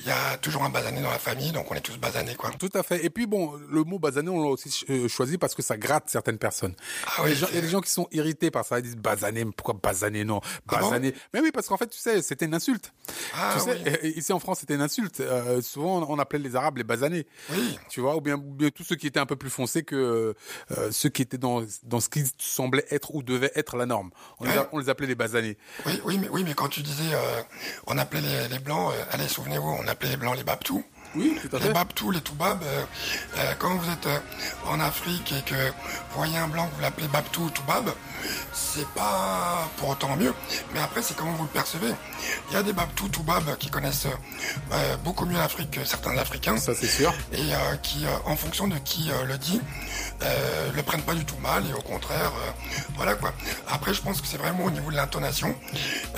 il 0.00 0.06
y 0.06 0.10
a 0.10 0.36
toujours 0.38 0.64
un 0.64 0.70
basané 0.70 1.02
dans 1.02 1.10
la 1.10 1.18
famille, 1.18 1.52
donc 1.52 1.70
on 1.70 1.74
est 1.74 1.80
tous 1.80 1.98
basanés 1.98 2.34
quoi. 2.36 2.50
Tout 2.58 2.70
à 2.74 2.82
fait. 2.82 3.04
Et 3.04 3.10
puis 3.10 3.26
bon, 3.26 3.54
le 3.70 3.84
mot 3.84 3.98
basané, 3.98 4.30
on 4.30 4.42
l'a 4.42 4.50
aussi 4.50 4.86
choisi 5.08 5.36
parce 5.36 5.54
que 5.54 5.62
ça 5.62 5.76
gratte 5.76 6.04
certaines 6.08 6.38
personnes. 6.38 6.74
Ah 7.06 7.22
oui, 7.24 7.32
il 7.32 7.54
y 7.54 7.58
a 7.58 7.60
des 7.60 7.68
gens 7.68 7.80
qui 7.80 7.90
sont 7.90 8.08
irrités 8.12 8.50
par 8.50 8.64
ça. 8.64 8.78
Ils 8.78 8.82
disent 8.82 8.96
basané, 8.96 9.44
mais 9.44 9.52
pourquoi 9.52 9.74
basané 9.82 10.24
Non, 10.24 10.40
Ah 10.68 10.78
bon? 10.78 10.88
Basané. 10.90 11.14
mais 11.32 11.40
oui, 11.40 11.50
parce 11.52 11.68
qu'en 11.68 11.76
fait, 11.76 11.88
tu 11.88 11.98
sais, 11.98 12.22
c'était 12.22 12.46
une 12.46 12.54
insulte. 12.54 12.92
Ah 13.34 13.54
tu 13.56 13.60
sais, 13.60 13.72
oui. 13.84 13.92
euh, 14.04 14.08
ici 14.16 14.32
en 14.32 14.38
France, 14.40 14.60
c'était 14.60 14.74
une 14.74 14.80
insulte. 14.82 15.20
Euh, 15.20 15.60
souvent, 15.62 16.06
on 16.08 16.18
appelait 16.18 16.38
les 16.38 16.56
Arabes 16.56 16.78
les 16.78 16.84
basanés. 16.84 17.26
Oui. 17.50 17.78
Tu 17.88 18.00
vois, 18.00 18.16
ou 18.16 18.20
bien, 18.20 18.36
ou 18.36 18.54
bien 18.54 18.70
tous 18.70 18.84
ceux 18.84 18.96
qui 18.96 19.06
étaient 19.06 19.20
un 19.20 19.26
peu 19.26 19.36
plus 19.36 19.50
foncés 19.50 19.82
que 19.82 20.34
euh, 20.76 20.90
ceux 20.90 21.08
qui 21.08 21.22
étaient 21.22 21.38
dans, 21.38 21.62
dans 21.84 22.00
ce 22.00 22.08
qui 22.08 22.24
semblait 22.38 22.86
être 22.90 23.14
ou 23.14 23.22
devait 23.22 23.52
être 23.54 23.76
la 23.76 23.86
norme. 23.86 24.10
On, 24.40 24.44
les, 24.44 24.50
a- 24.52 24.62
Ouais. 24.62 24.68
on 24.72 24.78
les 24.78 24.88
appelait 24.88 25.06
les 25.06 25.14
basanés. 25.14 25.56
Oui, 25.86 26.00
oui, 26.04 26.18
mais, 26.18 26.28
oui, 26.28 26.42
mais 26.44 26.54
quand 26.54 26.68
tu 26.68 26.82
disais, 26.82 27.12
euh, 27.14 27.42
on 27.86 27.98
appelait 27.98 28.20
les, 28.20 28.48
les 28.48 28.58
blancs, 28.58 28.92
euh, 28.94 29.04
allez, 29.10 29.28
souvenez-vous, 29.28 29.68
on 29.68 29.86
appelait 29.88 30.10
les 30.10 30.16
blancs 30.16 30.36
les 30.36 30.44
babtous. 30.44 30.84
Oui, 31.14 31.38
tout 31.40 31.54
à 31.56 31.58
Les 31.58 31.66
fait. 31.66 31.72
babtous, 31.72 32.10
les 32.10 32.20
toubabs, 32.20 32.62
euh, 32.62 32.84
euh, 33.38 33.52
quand 33.58 33.74
vous 33.76 33.90
êtes 33.90 34.06
euh, 34.06 34.18
en 34.68 34.80
Afrique 34.80 35.32
et 35.32 35.42
que 35.42 35.54
vous 35.54 36.16
voyez 36.16 36.36
un 36.38 36.48
blanc 36.48 36.68
vous 36.74 36.80
l'appelez 36.82 37.08
babtou 37.08 37.44
ou 37.44 37.50
toubab, 37.50 37.90
c'est 38.52 38.86
pas 38.88 39.68
pour 39.78 39.90
autant 39.90 40.16
mieux. 40.16 40.34
Mais 40.74 40.80
après, 40.80 41.00
c'est 41.02 41.16
comment 41.16 41.32
vous 41.32 41.44
le 41.44 41.48
percevez. 41.50 41.92
Il 42.50 42.54
y 42.54 42.56
a 42.56 42.62
des 42.62 42.72
babtous, 42.72 43.08
toubabs 43.08 43.56
qui 43.58 43.70
connaissent 43.70 44.08
euh, 44.72 44.96
beaucoup 44.98 45.24
mieux 45.26 45.36
l'Afrique 45.38 45.70
que 45.70 45.84
certains 45.84 46.16
Africains. 46.18 46.58
Ça, 46.58 46.74
c'est 46.74 46.86
sûr. 46.88 47.14
et 47.32 47.54
euh, 47.54 47.76
qui, 47.82 48.04
euh, 48.04 48.10
en 48.26 48.36
fonction 48.36 48.66
de 48.68 48.76
qui 48.78 49.10
le 49.26 49.38
dit, 49.38 49.60
euh, 50.22 50.70
le 50.74 50.82
prennent 50.82 51.02
pas 51.02 51.14
du 51.14 51.24
tout 51.24 51.36
mal 51.38 51.64
et 51.68 51.72
au 51.72 51.82
contraire, 51.82 52.32
euh, 52.36 52.50
voilà 52.96 53.14
quoi. 53.14 53.32
Après, 53.68 53.94
je 53.94 54.02
pense 54.02 54.20
que 54.20 54.26
c'est 54.26 54.36
vraiment 54.38 54.64
au 54.64 54.70
niveau 54.70 54.90
de 54.90 54.96
l'intonation 54.96 55.54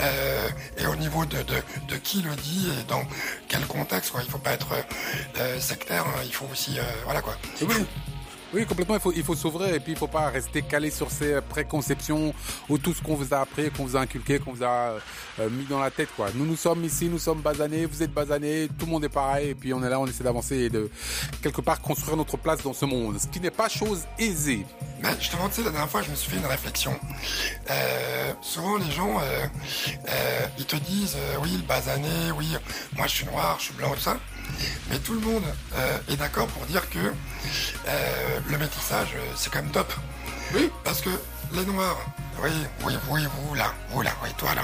euh, 0.00 0.48
et 0.78 0.86
au 0.86 0.96
niveau 0.96 1.24
de, 1.24 1.42
de, 1.42 1.62
de 1.88 1.96
qui 1.96 2.22
le 2.22 2.34
dit 2.36 2.70
et 2.80 2.84
dans 2.84 3.02
quel 3.48 3.66
contexte 3.66 4.10
quoi. 4.12 4.22
Il 4.24 4.30
faut 4.30 4.38
pas 4.38 4.52
être 4.52 4.68
euh, 5.38 5.40
euh, 5.40 5.60
sectaire, 5.60 6.04
hein. 6.06 6.20
il 6.24 6.32
faut 6.32 6.46
aussi, 6.50 6.78
euh, 6.78 6.82
voilà 7.04 7.22
quoi. 7.22 7.36
Oui. 7.62 7.86
Oui, 8.54 8.64
complètement. 8.64 8.94
Il 8.94 9.00
faut, 9.00 9.12
il 9.12 9.22
faut 9.22 9.34
s'ouvrir 9.34 9.74
et 9.74 9.80
puis 9.80 9.92
il 9.92 9.98
faut 9.98 10.06
pas 10.06 10.30
rester 10.30 10.62
calé 10.62 10.90
sur 10.90 11.10
ses 11.10 11.40
préconceptions 11.42 12.32
ou 12.70 12.78
tout 12.78 12.94
ce 12.94 13.02
qu'on 13.02 13.14
vous 13.14 13.34
a 13.34 13.40
appris, 13.40 13.70
qu'on 13.70 13.84
vous 13.84 13.96
a 13.96 14.00
inculqué, 14.00 14.38
qu'on 14.38 14.52
vous 14.52 14.64
a 14.64 14.96
euh, 15.38 15.50
mis 15.50 15.66
dans 15.66 15.78
la 15.78 15.90
tête, 15.90 16.08
quoi. 16.16 16.28
Nous, 16.34 16.46
nous 16.46 16.56
sommes 16.56 16.82
ici, 16.82 17.08
nous 17.10 17.18
sommes 17.18 17.42
basanés, 17.42 17.84
vous 17.84 18.02
êtes 18.02 18.12
basanés, 18.12 18.68
tout 18.78 18.86
le 18.86 18.92
monde 18.92 19.04
est 19.04 19.10
pareil 19.10 19.50
et 19.50 19.54
puis 19.54 19.74
on 19.74 19.84
est 19.84 19.90
là, 19.90 20.00
on 20.00 20.06
essaie 20.06 20.24
d'avancer 20.24 20.56
et 20.56 20.70
de 20.70 20.90
quelque 21.42 21.60
part 21.60 21.82
construire 21.82 22.16
notre 22.16 22.38
place 22.38 22.62
dans 22.62 22.72
ce 22.72 22.86
monde, 22.86 23.18
ce 23.20 23.26
qui 23.26 23.38
n'est 23.38 23.50
pas 23.50 23.68
chose 23.68 24.06
aisée. 24.18 24.64
Mais 25.02 25.10
justement, 25.20 25.48
tu 25.50 25.56
sais, 25.56 25.62
la 25.64 25.70
dernière 25.70 25.90
fois, 25.90 26.00
je 26.00 26.10
me 26.10 26.16
suis 26.16 26.30
fait 26.30 26.38
une 26.38 26.46
réflexion. 26.46 26.98
Euh, 27.70 28.32
souvent, 28.40 28.78
les 28.78 28.90
gens, 28.90 29.20
euh, 29.20 30.46
ils 30.56 30.64
te 30.64 30.76
disent, 30.76 31.18
oui, 31.42 31.50
le 31.54 31.66
basané, 31.66 32.32
oui, 32.34 32.56
moi 32.96 33.06
je 33.06 33.12
suis 33.12 33.26
noir, 33.26 33.56
je 33.58 33.64
suis 33.64 33.74
blanc, 33.74 33.90
tout 33.92 34.00
ça. 34.00 34.16
Mais 34.90 34.98
tout 34.98 35.14
le 35.14 35.20
monde 35.20 35.44
euh, 35.74 35.98
est 36.08 36.16
d'accord 36.16 36.46
pour 36.48 36.64
dire 36.66 36.88
que 36.90 36.98
euh, 36.98 38.40
le 38.48 38.58
métissage, 38.58 39.08
euh, 39.16 39.32
c'est 39.36 39.52
quand 39.52 39.62
même 39.62 39.70
top. 39.70 39.92
Oui. 40.54 40.70
Parce 40.84 41.00
que 41.00 41.10
les 41.52 41.64
noirs, 41.64 41.96
oui, 42.42 42.50
oui, 42.84 42.94
oui, 43.10 43.26
vous 43.36 43.54
là, 43.54 43.72
vous 43.90 44.02
là, 44.02 44.12
oui, 44.22 44.30
toi 44.38 44.54
là, 44.54 44.62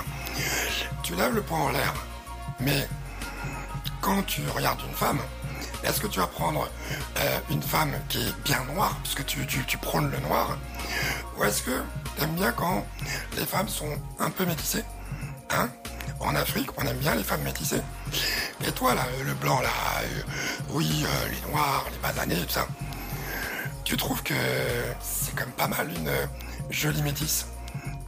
tu 1.02 1.14
lèves 1.14 1.34
le 1.34 1.42
poing 1.42 1.60
en 1.60 1.70
l'air. 1.70 1.94
Mais 2.60 2.88
quand 4.00 4.22
tu 4.22 4.42
regardes 4.54 4.80
une 4.88 4.94
femme, 4.94 5.18
est-ce 5.82 6.00
que 6.00 6.06
tu 6.06 6.20
vas 6.20 6.26
prendre 6.26 6.68
euh, 7.18 7.38
une 7.50 7.62
femme 7.62 7.92
qui 8.08 8.18
est 8.22 8.42
bien 8.44 8.62
noire, 8.72 8.96
parce 9.02 9.14
que 9.14 9.22
tu, 9.22 9.46
tu, 9.46 9.64
tu 9.66 9.76
prônes 9.78 10.10
le 10.10 10.18
noir, 10.20 10.56
ou 11.36 11.44
est-ce 11.44 11.62
que 11.62 11.82
t'aimes 12.18 12.34
bien 12.34 12.52
quand 12.52 12.86
les 13.36 13.44
femmes 13.44 13.68
sont 13.68 13.98
un 14.18 14.30
peu 14.30 14.46
métissées 14.46 14.84
Hein? 15.50 15.68
En 16.20 16.34
Afrique, 16.36 16.70
on 16.78 16.86
aime 16.86 16.96
bien 16.98 17.14
les 17.14 17.22
femmes 17.22 17.42
métissées. 17.42 17.82
Et 18.66 18.72
toi, 18.72 18.94
là, 18.94 19.02
le 19.24 19.34
blanc, 19.34 19.60
là, 19.60 19.68
euh, 20.02 20.22
oui, 20.70 21.04
euh, 21.04 21.28
les 21.28 21.52
noirs, 21.52 21.84
les 21.90 21.98
basanés, 21.98 22.46
tout 22.46 22.52
ça, 22.52 22.66
tu 23.84 23.96
trouves 23.96 24.22
que 24.22 24.34
c'est 25.02 25.34
quand 25.34 25.44
même 25.44 25.54
pas 25.54 25.68
mal 25.68 25.90
une 25.90 26.08
euh, 26.08 26.26
jolie 26.70 27.02
métisse 27.02 27.46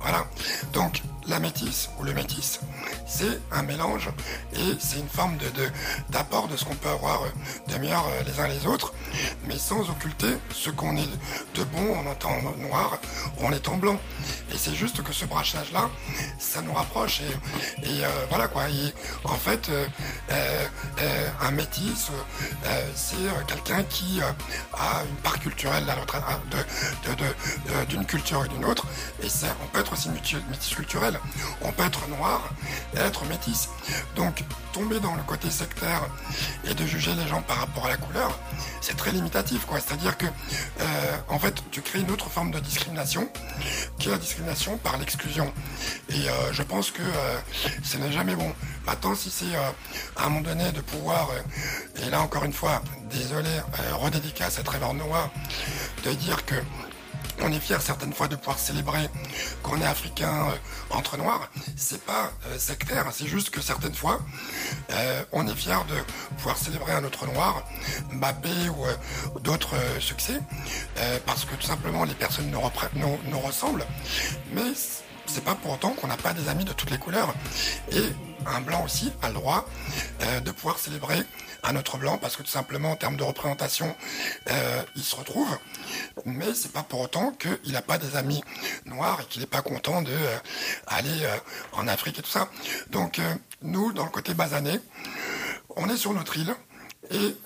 voilà. 0.01 0.25
Donc 0.73 1.03
la 1.29 1.39
métisse 1.39 1.91
ou 1.99 2.05
le 2.05 2.13
métis, 2.13 2.61
c'est 3.07 3.41
un 3.53 3.63
mélange 3.63 4.11
et 4.55 4.77
c'est 4.79 4.99
une 4.99 5.09
forme 5.09 5.37
de, 5.39 5.47
d'apport 6.11 6.49
de, 6.49 6.57
ce 6.57 6.65
qu'on 6.65 6.75
peut 6.75 6.89
avoir 6.89 7.23
de 7.69 7.79
meilleur 7.79 8.05
les 8.27 8.41
uns 8.41 8.49
les 8.49 8.67
autres, 8.67 8.93
mais 9.47 9.59
sans 9.59 9.89
occulter 9.91 10.37
ce 10.53 10.71
qu'on 10.71 10.97
est 10.97 11.09
de 11.55 11.65
bon 11.65 11.97
en 11.99 12.13
étant 12.13 12.41
noir 12.59 12.99
ou 13.39 13.47
en 13.47 13.53
étant 13.53 13.77
blanc. 13.77 13.99
Et 14.53 14.57
c'est 14.57 14.75
juste 14.75 15.03
que 15.03 15.13
ce 15.13 15.25
brachage-là, 15.25 15.91
ça 16.39 16.63
nous 16.63 16.73
rapproche 16.73 17.23
et, 17.83 18.03
voilà 18.29 18.49
quoi. 18.49 18.65
en 19.25 19.37
fait, 19.37 19.71
un 21.41 21.51
métis, 21.51 22.11
c'est 22.95 23.47
quelqu'un 23.47 23.83
qui 23.85 24.21
a 24.21 25.03
une 25.03 25.17
part 25.17 25.39
culturelle 25.39 25.85
d'une 27.89 28.05
culture 28.05 28.45
et 28.45 28.49
d'une 28.49 28.65
autre, 28.65 28.87
et 29.23 29.29
ça, 29.29 29.49
on 29.63 29.67
peut 29.69 29.81
être 29.81 29.93
aussi 29.93 30.09
métis 30.11 30.75
culturel, 30.75 31.16
on 31.63 31.73
peut 31.73 31.85
être 31.85 32.09
noir 32.09 32.51
et 32.95 32.99
être 32.99 33.25
métis. 33.27 33.69
Donc 34.15 34.43
tomber 34.77 35.01
dans 35.01 35.15
le 35.15 35.23
côté 35.23 35.51
sectaire 35.51 36.03
et 36.65 36.75
de 36.75 36.85
juger 36.85 37.15
les 37.15 37.27
gens 37.27 37.41
par 37.41 37.59
rapport 37.61 37.87
à 37.87 37.89
la 37.89 37.97
couleur, 37.97 38.39
c'est 38.83 38.95
très 38.97 39.11
limitatif, 39.11 39.65
quoi. 39.65 39.81
C'est-à-dire 39.81 40.19
que, 40.19 40.27
euh, 40.27 41.17
en 41.29 41.39
fait, 41.39 41.55
tu 41.71 41.81
crées 41.81 42.01
une 42.01 42.11
autre 42.11 42.29
forme 42.29 42.51
de 42.51 42.61
discrimination, 42.61 43.27
qui 43.99 44.09
est 44.09 44.11
la 44.11 44.19
discrimination 44.19 44.77
par 44.77 44.99
l'exclusion. 44.99 45.51
Et 46.11 46.29
euh, 46.29 46.53
je 46.53 46.63
pense 46.63 46.91
que 46.91 47.01
euh, 47.01 47.39
ce 47.83 47.97
n'est 47.97 48.13
jamais 48.13 48.37
bon. 48.37 48.53
Maintenant, 48.85 49.15
si 49.15 49.31
c'est 49.31 49.57
à 50.17 50.27
un 50.27 50.29
moment 50.29 50.43
donné 50.43 50.71
de 50.73 50.83
pouvoir, 50.83 51.31
et 52.05 52.11
là 52.11 52.21
encore 52.21 52.45
une 52.45 52.53
fois, 52.53 52.83
désolé, 53.11 53.51
redédicace 53.95 54.59
à 54.59 54.63
Trevor 54.63 54.93
Noah, 54.93 55.31
de 56.05 56.13
dire 56.13 56.45
que 56.45 56.55
on 57.43 57.53
est 57.53 57.61
fier 57.61 57.81
certaines 57.81 58.13
fois 58.13 58.29
de 58.29 58.37
pouvoir 58.37 58.59
célébrer 58.59 59.09
qu'on 59.63 59.81
est 59.81 59.87
africain 59.87 60.49
euh, 60.49 60.97
entre 60.97 61.17
noirs. 61.17 61.49
C'est 61.77 62.03
pas 62.05 62.33
euh, 62.47 62.59
sectaire, 62.59 63.07
c'est 63.13 63.27
juste 63.27 63.51
que 63.51 63.61
certaines 63.61 63.95
fois, 63.95 64.21
euh, 64.91 65.23
on 65.33 65.47
est 65.47 65.55
fier 65.55 65.85
de 65.87 65.95
pouvoir 66.37 66.57
célébrer 66.57 66.93
un 66.93 67.05
autre 67.05 67.27
noir, 67.27 67.63
Mbappé 68.13 68.49
ou 68.71 69.41
d'autres 69.41 69.77
succès, 70.01 70.41
parce 71.27 71.45
que 71.45 71.55
tout 71.55 71.67
simplement 71.67 72.05
les 72.05 72.15
personnes 72.15 72.51
nous, 72.51 73.19
nous 73.31 73.41
ressemblent. 73.41 73.87
Mais 74.53 74.73
c'est 75.27 75.45
pas 75.45 75.55
pour 75.55 75.73
autant 75.73 75.91
qu'on 75.91 76.07
n'a 76.07 76.17
pas 76.17 76.33
des 76.33 76.49
amis 76.49 76.65
de 76.65 76.73
toutes 76.73 76.91
les 76.91 76.99
couleurs. 76.99 77.35
Et 77.93 78.03
un 78.47 78.61
blanc 78.61 78.85
aussi 78.85 79.13
a 79.23 79.29
le 79.29 79.35
droit 79.35 79.67
de 80.45 80.51
pouvoir 80.51 80.79
célébrer 80.79 81.25
un 81.67 81.77
autre 81.77 81.99
blanc 81.99 82.19
parce 82.19 82.37
que 82.37 82.43
tout 82.43 82.51
simplement 82.51 82.93
en 82.93 82.97
termes 82.97 83.17
de 83.17 83.23
représentation, 83.23 83.95
euh, 84.51 84.83
il 84.95 85.03
se 85.03 85.17
retrouve. 85.17 85.49
Mais 86.25 86.55
c'est 86.55 86.73
pas 86.73 86.83
pour 86.83 87.01
autant 87.01 87.33
qu'il 87.33 87.73
n'a 87.73 87.83
pas 87.83 87.99
des 87.99 88.17
amis 88.17 88.43
noirs 88.85 89.21
et 89.21 89.25
qu'il 89.27 89.41
n'est 89.41 89.47
pas 89.47 89.63
content 89.63 90.03
de 90.03 90.13
euh, 90.13 90.39
euh, 90.93 91.37
en 91.73 91.89
Afrique 91.89 92.19
et 92.19 92.23
tout 92.23 92.31
ça. 92.31 92.49
Donc 92.91 93.21
nous, 93.63 93.93
dans 93.93 94.05
le 94.05 94.11
côté 94.11 94.35
basané, 94.35 94.81
on 95.77 95.89
est 95.89 95.97
sur 95.97 96.13
notre 96.13 96.37
île 96.37 96.55
et 97.11 97.37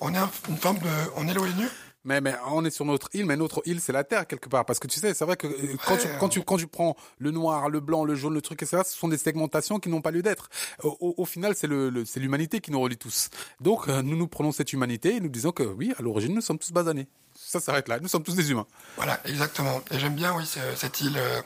on 0.00 0.14
est 0.14 0.18
une 0.48 0.56
forme 0.56 0.78
de, 0.78 0.90
on 1.16 1.28
est 1.28 1.34
l'ONU. 1.34 1.68
Mais, 2.04 2.20
mais 2.20 2.34
on 2.46 2.64
est 2.64 2.70
sur 2.70 2.84
notre 2.84 3.08
île, 3.14 3.24
mais 3.24 3.36
notre 3.36 3.62
île, 3.64 3.80
c'est 3.80 3.92
la 3.92 4.04
Terre, 4.04 4.26
quelque 4.26 4.48
part. 4.48 4.64
Parce 4.66 4.78
que 4.78 4.86
tu 4.86 5.00
sais, 5.00 5.14
c'est 5.14 5.24
vrai 5.24 5.36
que 5.36 5.46
euh, 5.46 5.76
quand, 5.86 5.96
tu, 5.96 6.08
quand, 6.20 6.28
tu, 6.28 6.42
quand 6.42 6.56
tu 6.58 6.66
prends 6.66 6.96
le 7.18 7.30
noir, 7.30 7.70
le 7.70 7.80
blanc, 7.80 8.04
le 8.04 8.14
jaune, 8.14 8.34
le 8.34 8.42
truc, 8.42 8.62
etc., 8.62 8.82
ce 8.84 8.96
sont 8.96 9.08
des 9.08 9.16
segmentations 9.16 9.80
qui 9.80 9.88
n'ont 9.88 10.02
pas 10.02 10.10
lieu 10.10 10.22
d'être. 10.22 10.50
Au, 10.82 11.14
au, 11.16 11.24
final, 11.24 11.54
c'est 11.56 11.66
le, 11.66 12.04
c'est 12.04 12.20
l'humanité 12.20 12.60
qui 12.60 12.70
nous 12.70 12.80
relie 12.80 12.98
tous. 12.98 13.30
Donc, 13.60 13.88
euh, 13.88 14.02
nous 14.02 14.16
nous 14.16 14.28
prenons 14.28 14.52
cette 14.52 14.72
humanité 14.72 15.16
et 15.16 15.20
nous 15.20 15.28
disons 15.30 15.52
que 15.52 15.62
oui, 15.62 15.94
à 15.98 16.02
l'origine, 16.02 16.34
nous 16.34 16.42
sommes 16.42 16.58
tous 16.58 16.72
basanés. 16.72 17.08
Ça 17.34 17.58
s'arrête 17.58 17.88
là. 17.88 17.98
Nous 17.98 18.08
sommes 18.08 18.22
tous 18.22 18.36
des 18.36 18.50
humains. 18.50 18.66
Voilà, 18.96 19.20
exactement. 19.24 19.80
Et 19.90 19.98
j'aime 19.98 20.14
bien, 20.14 20.36
oui, 20.36 20.44
cette 20.76 21.00
île, 21.00 21.16
euh, 21.16 21.40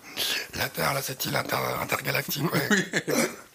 la 0.57 0.69
Terre, 0.69 0.93
là, 0.93 1.03
cette 1.03 1.25
île 1.25 1.37
intergalactique. 1.37 2.53
Ouais. 2.53 2.69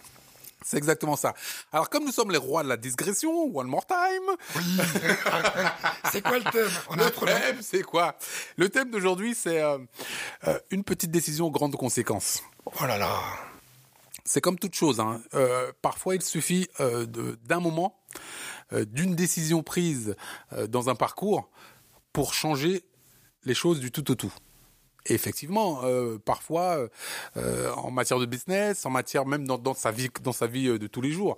C'est 0.73 0.79
exactement 0.79 1.15
ça. 1.15 1.35
Alors, 1.71 1.87
comme 1.87 2.03
nous 2.03 2.11
sommes 2.11 2.31
les 2.31 2.39
rois 2.39 2.63
de 2.63 2.67
la 2.67 2.77
digression, 2.77 3.55
one 3.55 3.67
more 3.67 3.85
time. 3.85 4.35
Oui. 4.55 4.63
c'est 6.11 6.23
quoi 6.23 6.39
le 6.39 6.51
thème? 6.51 6.71
On 6.89 6.95
Le 6.95 7.11
thème, 7.11 7.57
c'est 7.61 7.83
quoi? 7.83 8.17
Le 8.57 8.69
thème 8.69 8.89
d'aujourd'hui, 8.89 9.35
c'est 9.35 9.61
euh, 9.61 9.77
euh, 10.47 10.57
une 10.71 10.83
petite 10.83 11.11
décision 11.11 11.51
grande 11.51 11.75
conséquence. 11.75 12.41
Oh 12.65 12.87
là 12.87 12.97
là. 12.97 13.19
C'est 14.25 14.41
comme 14.41 14.57
toute 14.57 14.73
chose. 14.73 14.99
Hein. 14.99 15.21
Euh, 15.35 15.71
parfois, 15.83 16.15
il 16.15 16.23
suffit 16.23 16.67
d'un 16.79 17.59
moment, 17.59 18.01
d'une 18.71 19.13
décision 19.13 19.61
prise 19.61 20.15
dans 20.69 20.89
un 20.89 20.95
parcours 20.95 21.51
pour 22.13 22.33
changer 22.33 22.83
les 23.43 23.53
choses 23.53 23.79
du 23.79 23.91
tout 23.91 24.09
au 24.09 24.15
tout 24.15 24.33
effectivement, 25.05 25.81
euh, 25.83 26.17
parfois, 26.17 26.77
euh, 26.77 26.87
euh, 27.37 27.71
en 27.73 27.91
matière 27.91 28.19
de 28.19 28.25
business, 28.25 28.85
en 28.85 28.89
matière 28.89 29.25
même 29.25 29.45
dans, 29.45 29.57
dans 29.57 29.73
sa 29.73 29.91
vie, 29.91 30.09
dans 30.23 30.31
sa 30.31 30.47
vie 30.47 30.67
de 30.79 30.87
tous 30.87 31.01
les 31.01 31.11
jours, 31.11 31.37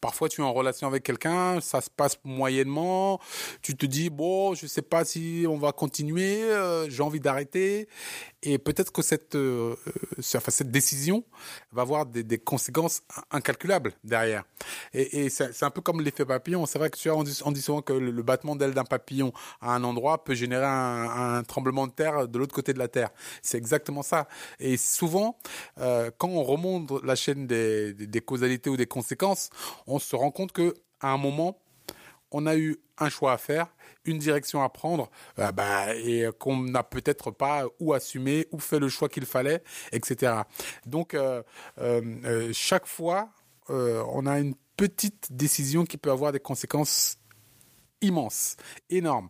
parfois 0.00 0.28
tu 0.28 0.40
es 0.40 0.44
en 0.44 0.52
relation 0.52 0.86
avec 0.86 1.02
quelqu'un, 1.02 1.60
ça 1.60 1.80
se 1.80 1.90
passe 1.90 2.18
moyennement, 2.24 3.20
tu 3.62 3.76
te 3.76 3.86
dis 3.86 4.10
bon, 4.10 4.54
je 4.54 4.66
sais 4.66 4.82
pas 4.82 5.04
si 5.04 5.44
on 5.48 5.58
va 5.58 5.72
continuer, 5.72 6.42
j'ai 6.88 7.02
envie 7.02 7.20
d'arrêter, 7.20 7.88
et 8.46 8.58
peut-être 8.58 8.92
que 8.92 9.02
cette, 9.02 9.34
euh, 9.34 9.74
euh, 9.88 10.36
enfin, 10.36 10.52
cette 10.52 10.70
décision 10.70 11.24
va 11.72 11.82
avoir 11.82 12.06
des, 12.06 12.22
des 12.22 12.38
conséquences 12.38 13.02
incalculables 13.32 13.92
derrière. 14.04 14.44
Et, 14.94 15.24
et 15.24 15.30
c'est 15.30 15.64
un 15.64 15.70
peu 15.70 15.80
comme 15.80 16.00
l'effet 16.00 16.24
papillon. 16.24 16.64
C'est 16.64 16.78
vrai 16.78 16.90
que 16.90 16.96
tu 16.96 17.08
vois, 17.08 17.18
on 17.18 17.24
dit, 17.52 17.60
souvent 17.60 17.82
que 17.82 17.92
le, 17.92 18.22
battement 18.22 18.54
d'aile 18.54 18.72
d'un 18.72 18.84
papillon 18.84 19.32
à 19.60 19.74
un 19.74 19.82
endroit 19.82 20.22
peut 20.22 20.34
générer 20.34 20.64
un, 20.64 21.38
un 21.38 21.42
tremblement 21.42 21.88
de 21.88 21.92
terre 21.92 22.28
de 22.28 22.38
l'autre 22.38 22.45
côté 22.52 22.72
de 22.72 22.78
la 22.78 22.88
Terre. 22.88 23.10
C'est 23.42 23.58
exactement 23.58 24.02
ça. 24.02 24.28
Et 24.58 24.76
souvent, 24.76 25.38
euh, 25.78 26.10
quand 26.18 26.28
on 26.28 26.42
remonte 26.42 26.90
la 27.04 27.14
chaîne 27.14 27.46
des, 27.46 28.22
causalités 28.24 28.70
ou 28.70 28.76
des 28.76 28.86
conséquences, 28.86 29.50
on 29.86 29.98
se 29.98 30.16
rend 30.16 30.30
compte 30.30 30.52
que 30.52 30.74
à 31.00 31.10
un 31.10 31.18
moment, 31.18 31.60
on 32.30 32.46
a 32.46 32.56
eu 32.56 32.76
un 32.98 33.08
choix 33.08 33.32
à 33.32 33.38
faire 33.38 33.68
une 34.04 34.18
direction 34.18 34.62
à 34.62 34.68
prendre, 34.68 35.10
euh, 35.38 35.50
bah, 35.52 35.94
et 35.96 36.28
qu'on 36.38 36.58
n'a 36.58 36.82
peut-être 36.84 37.30
pas 37.30 37.64
ou 37.80 37.92
assumé 37.92 38.46
ou 38.52 38.58
fait 38.58 38.78
le 38.78 38.88
choix 38.88 39.08
qu'il 39.08 39.26
fallait, 39.26 39.62
etc. 39.92 40.32
Donc 40.86 41.14
euh, 41.14 41.42
chaque 42.52 42.86
fois, 42.86 43.30
on 43.68 44.26
a 44.26 44.38
une 44.38 44.54
petite 44.76 45.32
décision 45.32 45.84
qui 45.84 45.96
peut 45.96 46.10
avoir 46.10 46.32
des 46.32 46.40
conséquences 46.40 47.18
immenses, 48.00 48.56
énormes. 48.90 49.28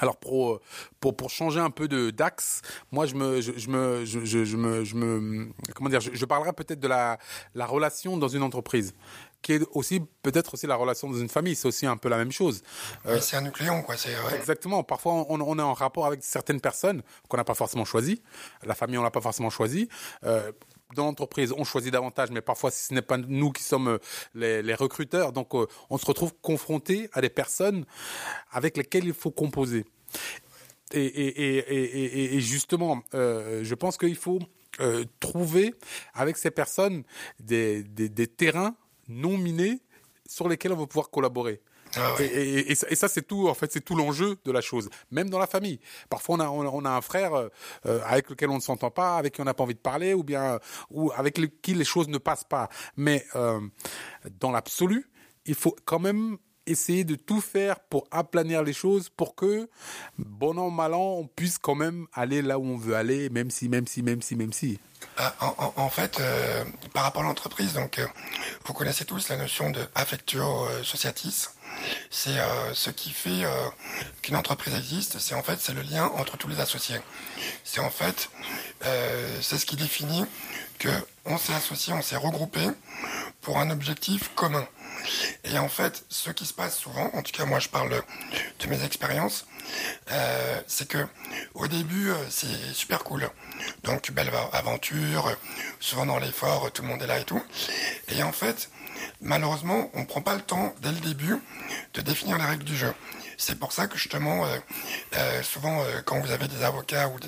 Alors 0.00 0.16
pour, 0.16 0.60
pour 1.00 1.16
pour 1.16 1.30
changer 1.30 1.60
un 1.60 1.70
peu 1.70 1.88
de 1.88 2.10
d'axe, 2.10 2.62
moi 2.92 3.06
je 3.06 3.14
me 3.14 3.40
je, 3.40 3.68
me 3.68 4.04
je, 4.04 4.24
je, 4.24 4.56
me 4.56 4.84
je 4.84 4.94
me 4.94 5.48
comment 5.74 5.90
dire 5.90 6.00
je, 6.00 6.10
je 6.12 6.24
parlerai 6.24 6.52
peut-être 6.52 6.80
de 6.80 6.88
la 6.88 7.18
la 7.54 7.66
relation 7.66 8.16
dans 8.16 8.28
une 8.28 8.42
entreprise 8.42 8.94
qui 9.42 9.52
est 9.52 9.62
aussi 9.72 10.00
peut-être 10.22 10.54
aussi 10.54 10.66
la 10.66 10.76
relation 10.76 11.08
dans 11.08 11.18
une 11.18 11.28
famille, 11.28 11.54
c'est 11.54 11.68
aussi 11.68 11.86
un 11.86 11.96
peu 11.96 12.08
la 12.08 12.16
même 12.16 12.32
chose. 12.32 12.62
Euh, 13.06 13.20
c'est 13.20 13.36
un 13.36 13.42
nucléon, 13.42 13.82
quoi. 13.82 13.96
C'est 13.96 14.14
exactement. 14.34 14.82
Parfois, 14.82 15.12
on, 15.28 15.40
on, 15.40 15.58
est 15.58 15.62
en 15.62 15.74
rapport 15.74 16.06
avec 16.06 16.22
certaines 16.22 16.60
personnes 16.60 17.02
qu'on 17.28 17.36
n'a 17.36 17.44
pas 17.44 17.54
forcément 17.54 17.84
choisi. 17.84 18.22
La 18.64 18.74
famille, 18.74 18.98
on 18.98 19.02
l'a 19.02 19.10
pas 19.10 19.20
forcément 19.20 19.50
choisi. 19.50 19.88
Euh, 20.24 20.50
dans 20.94 21.04
l'entreprise, 21.04 21.52
on 21.56 21.64
choisit 21.64 21.92
davantage, 21.92 22.30
mais 22.30 22.40
parfois, 22.40 22.70
ce 22.70 22.94
n'est 22.94 23.02
pas 23.02 23.18
nous 23.18 23.52
qui 23.52 23.62
sommes 23.62 23.98
euh, 24.36 24.62
les, 24.62 24.74
recruteurs, 24.74 25.32
donc 25.32 25.54
euh, 25.54 25.66
on 25.90 25.98
se 25.98 26.06
retrouve 26.06 26.32
confronté 26.40 27.08
à 27.12 27.20
des 27.20 27.28
personnes 27.28 27.84
avec 28.50 28.76
lesquelles 28.76 29.04
il 29.04 29.14
faut 29.14 29.30
composer. 29.30 29.84
Et, 30.92 31.04
et, 31.04 31.58
et, 31.58 32.34
et 32.36 32.40
justement, 32.40 33.02
euh, 33.14 33.62
je 33.62 33.74
pense 33.74 33.98
qu'il 33.98 34.16
faut 34.16 34.38
trouver 35.18 35.74
avec 36.14 36.36
ces 36.36 36.52
personnes 36.52 37.02
des, 37.40 37.82
des, 37.82 38.08
des 38.08 38.28
terrains 38.28 38.76
non 39.08 39.36
minés 39.36 39.80
sur 40.28 40.48
lesquels 40.48 40.72
on 40.72 40.76
va 40.76 40.86
pouvoir 40.86 41.10
collaborer. 41.10 41.60
Ah 41.98 42.14
et, 42.20 42.74
ça, 42.74 43.08
c'est 43.08 43.26
tout. 43.26 43.48
En 43.48 43.54
fait, 43.54 43.72
c'est 43.72 43.84
tout 43.84 43.96
l'enjeu 43.96 44.36
de 44.44 44.52
la 44.52 44.60
chose. 44.60 44.88
Même 45.10 45.30
dans 45.30 45.38
la 45.38 45.46
famille. 45.46 45.80
Parfois, 46.08 46.36
on 46.36 46.40
a, 46.40 46.48
on 46.48 46.84
a 46.84 46.90
un 46.90 47.00
frère 47.00 47.34
euh, 47.34 48.00
avec 48.04 48.30
lequel 48.30 48.50
on 48.50 48.56
ne 48.56 48.60
s'entend 48.60 48.90
pas, 48.90 49.16
avec 49.16 49.34
qui 49.34 49.40
on 49.40 49.44
n'a 49.44 49.54
pas 49.54 49.64
envie 49.64 49.74
de 49.74 49.80
parler, 49.80 50.14
ou 50.14 50.22
bien 50.22 50.58
ou 50.90 51.10
avec 51.14 51.40
qui 51.62 51.74
les 51.74 51.84
choses 51.84 52.08
ne 52.08 52.18
passent 52.18 52.44
pas. 52.44 52.68
Mais 52.96 53.24
euh, 53.34 53.60
dans 54.40 54.50
l'absolu, 54.50 55.10
il 55.46 55.54
faut 55.54 55.76
quand 55.84 55.98
même 55.98 56.38
essayer 56.68 57.04
de 57.04 57.14
tout 57.14 57.40
faire 57.40 57.80
pour 57.80 58.06
aplanir 58.10 58.62
les 58.62 58.72
choses, 58.72 59.08
pour 59.08 59.34
que, 59.34 59.68
bon 60.18 60.58
an, 60.58 60.70
mal 60.70 60.94
an, 60.94 61.16
on 61.18 61.26
puisse 61.26 61.58
quand 61.58 61.74
même 61.74 62.06
aller 62.12 62.42
là 62.42 62.58
où 62.58 62.64
on 62.64 62.76
veut 62.76 62.94
aller, 62.94 63.30
même 63.30 63.50
si, 63.50 63.68
même 63.68 63.86
si, 63.86 64.02
même 64.02 64.22
si, 64.22 64.36
même 64.36 64.52
si. 64.52 64.78
Euh, 65.20 65.28
en, 65.76 65.88
fait, 65.88 66.20
euh, 66.20 66.64
par 66.92 67.04
rapport 67.04 67.22
à 67.22 67.26
l'entreprise, 67.26 67.72
donc, 67.72 67.98
euh, 67.98 68.06
vous 68.64 68.72
connaissez 68.72 69.04
tous 69.04 69.28
la 69.28 69.36
notion 69.36 69.70
de 69.70 69.80
affectio 69.94 70.68
sociatis. 70.82 71.48
C'est 72.10 72.36
ce 72.74 72.90
qui 72.90 73.10
fait 73.10 73.44
qu'une 74.22 74.36
entreprise 74.36 74.74
existe. 74.74 75.18
C'est 75.18 75.34
en 75.34 75.42
fait 75.42 75.58
c'est 75.60 75.74
le 75.74 75.82
lien 75.82 76.06
entre 76.16 76.36
tous 76.36 76.48
les 76.48 76.60
associés. 76.60 77.00
C'est 77.64 77.80
en 77.80 77.90
fait 77.90 78.30
c'est 79.40 79.58
ce 79.58 79.66
qui 79.66 79.76
définit 79.76 80.24
que 80.78 80.88
on 81.24 81.38
s'est 81.38 81.54
associé, 81.54 81.92
on 81.92 82.02
s'est 82.02 82.16
regroupé 82.16 82.60
pour 83.42 83.58
un 83.58 83.70
objectif 83.70 84.30
commun. 84.34 84.66
Et 85.44 85.58
en 85.58 85.68
fait, 85.68 86.04
ce 86.08 86.30
qui 86.30 86.44
se 86.46 86.52
passe 86.52 86.76
souvent, 86.76 87.10
en 87.14 87.22
tout 87.22 87.32
cas 87.32 87.44
moi 87.44 87.60
je 87.60 87.68
parle 87.68 88.02
de 88.60 88.66
mes 88.66 88.84
expériences, 88.84 89.46
euh, 90.10 90.60
c'est 90.66 90.88
que 90.88 91.06
au 91.54 91.66
début 91.68 92.10
euh, 92.10 92.16
c'est 92.30 92.74
super 92.74 93.04
cool. 93.04 93.28
Donc 93.84 94.10
belle 94.10 94.30
aventure, 94.52 95.36
souvent 95.80 96.06
dans 96.06 96.18
l'effort, 96.18 96.70
tout 96.72 96.82
le 96.82 96.88
monde 96.88 97.02
est 97.02 97.06
là 97.06 97.18
et 97.18 97.24
tout. 97.24 97.42
Et 98.08 98.22
en 98.22 98.32
fait, 98.32 98.70
malheureusement, 99.20 99.90
on 99.94 100.00
ne 100.00 100.06
prend 100.06 100.22
pas 100.22 100.34
le 100.34 100.42
temps 100.42 100.74
dès 100.80 100.92
le 100.92 101.00
début 101.00 101.36
de 101.94 102.00
définir 102.00 102.38
les 102.38 102.44
règles 102.44 102.64
du 102.64 102.76
jeu. 102.76 102.92
C'est 103.40 103.56
pour 103.56 103.72
ça 103.72 103.86
que 103.86 103.96
justement, 103.96 104.44
euh, 104.46 104.58
euh, 105.16 105.42
souvent 105.44 105.80
euh, 105.80 106.02
quand 106.04 106.18
vous 106.18 106.32
avez 106.32 106.48
des 106.48 106.64
avocats 106.64 107.08
ou 107.08 107.18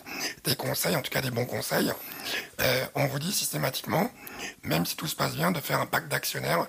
des 0.42 0.56
conseils, 0.56 0.96
en 0.96 1.02
tout 1.02 1.10
cas 1.10 1.20
des 1.20 1.30
bons 1.30 1.46
conseils, 1.46 1.92
on 2.94 3.06
vous 3.06 3.18
dit 3.20 3.32
systématiquement, 3.32 4.10
même 4.64 4.84
si 4.84 4.96
tout 4.96 5.06
se 5.06 5.14
passe 5.14 5.34
bien, 5.34 5.52
de 5.52 5.60
faire 5.60 5.80
un 5.80 5.86
pacte 5.86 6.08
d'actionnaires. 6.08 6.66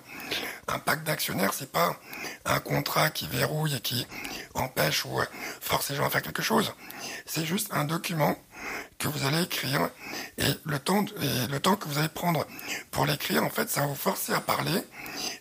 Un 0.68 0.78
pacte 0.78 1.04
d'actionnaires, 1.04 1.52
c'est 1.52 1.70
pas 1.70 1.96
un 2.44 2.60
contrat 2.60 3.10
qui 3.10 3.26
verrouille 3.26 3.74
et 3.74 3.80
qui 3.80 4.06
empêche 4.54 5.04
ou 5.04 5.20
force 5.60 5.90
les 5.90 5.96
gens 5.96 6.06
à 6.06 6.10
faire 6.10 6.22
quelque 6.22 6.42
chose. 6.42 6.72
C'est 7.26 7.44
juste 7.44 7.68
un 7.72 7.84
document 7.84 8.36
que 8.98 9.08
vous 9.08 9.26
allez 9.26 9.42
écrire 9.42 9.88
et 10.38 10.44
le 10.64 10.78
temps 10.78 11.04
que 11.04 11.88
vous 11.88 11.98
allez 11.98 12.08
prendre 12.08 12.46
pour 12.90 13.06
l'écrire 13.06 13.42
en 13.42 13.50
fait 13.50 13.68
ça 13.68 13.82
va 13.82 13.86
vous 13.88 13.94
forcer 13.94 14.32
à 14.32 14.40
parler 14.40 14.82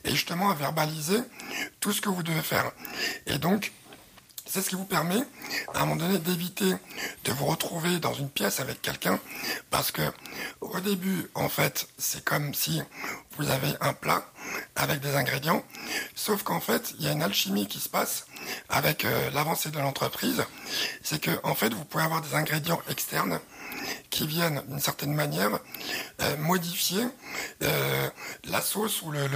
et 0.04 0.12
justement 0.12 0.50
à 0.50 0.56
verbaliser 0.56 1.20
tout 1.80 1.92
ce 1.92 2.01
que 2.01 2.10
vous 2.10 2.24
devez 2.24 2.42
faire. 2.42 2.72
Et 3.28 3.38
donc 3.38 3.72
c'est 4.51 4.62
ce 4.62 4.70
qui 4.70 4.75
vous 4.75 4.84
permet, 4.84 5.24
à 5.74 5.77
un 5.77 5.86
moment 5.86 5.96
donné, 5.96 6.20
d'éviter 6.20 6.74
de 7.24 7.31
vous 7.31 7.46
retrouver 7.46 8.00
dans 8.00 8.13
une 8.13 8.29
pièce 8.29 8.60
avec 8.60 8.81
quelqu'un, 8.81 9.17
parce 9.70 9.91
que 9.91 10.01
au 10.60 10.77
début, 10.81 11.29
en 11.36 11.48
fait, 11.48 11.88
c'est 11.98 12.22
comme 12.25 12.53
si 12.53 12.81
vous 13.38 13.50
avez 13.50 13.74
un 13.79 13.93
plat 13.93 14.25
avec 14.75 15.00
des 15.00 15.15
ingrédients, 15.15 15.63
sauf 16.15 16.43
qu'en 16.43 16.60
fait, 16.60 16.93
il 17.00 17.05
y 17.05 17.08
a 17.08 17.13
une 17.13 17.24
alchimie 17.24 17.65
qui 17.65 17.79
se 17.79 17.88
passe 17.88 18.25
avec 18.67 19.05
euh, 19.05 19.29
l'avancée 19.29 19.72
de 19.72 19.79
l'entreprise. 19.79 20.43
C'est 21.01 21.22
que, 21.22 21.31
en 21.43 21.55
fait, 21.55 21.74
vous 21.74 21.86
pouvez 21.86 22.03
avoir 22.03 22.22
des 22.22 22.36
ingrédients 22.36 22.81
externes 22.89 23.39
qui 24.10 24.27
viennent 24.27 24.63
d'une 24.67 24.81
certaine 24.81 25.13
manière 25.13 25.60
euh, 26.22 26.38
modifier 26.38 27.08
euh, 27.63 28.10
la 28.43 28.60
sauce 28.60 29.01
ou 29.01 29.12
le, 29.12 29.29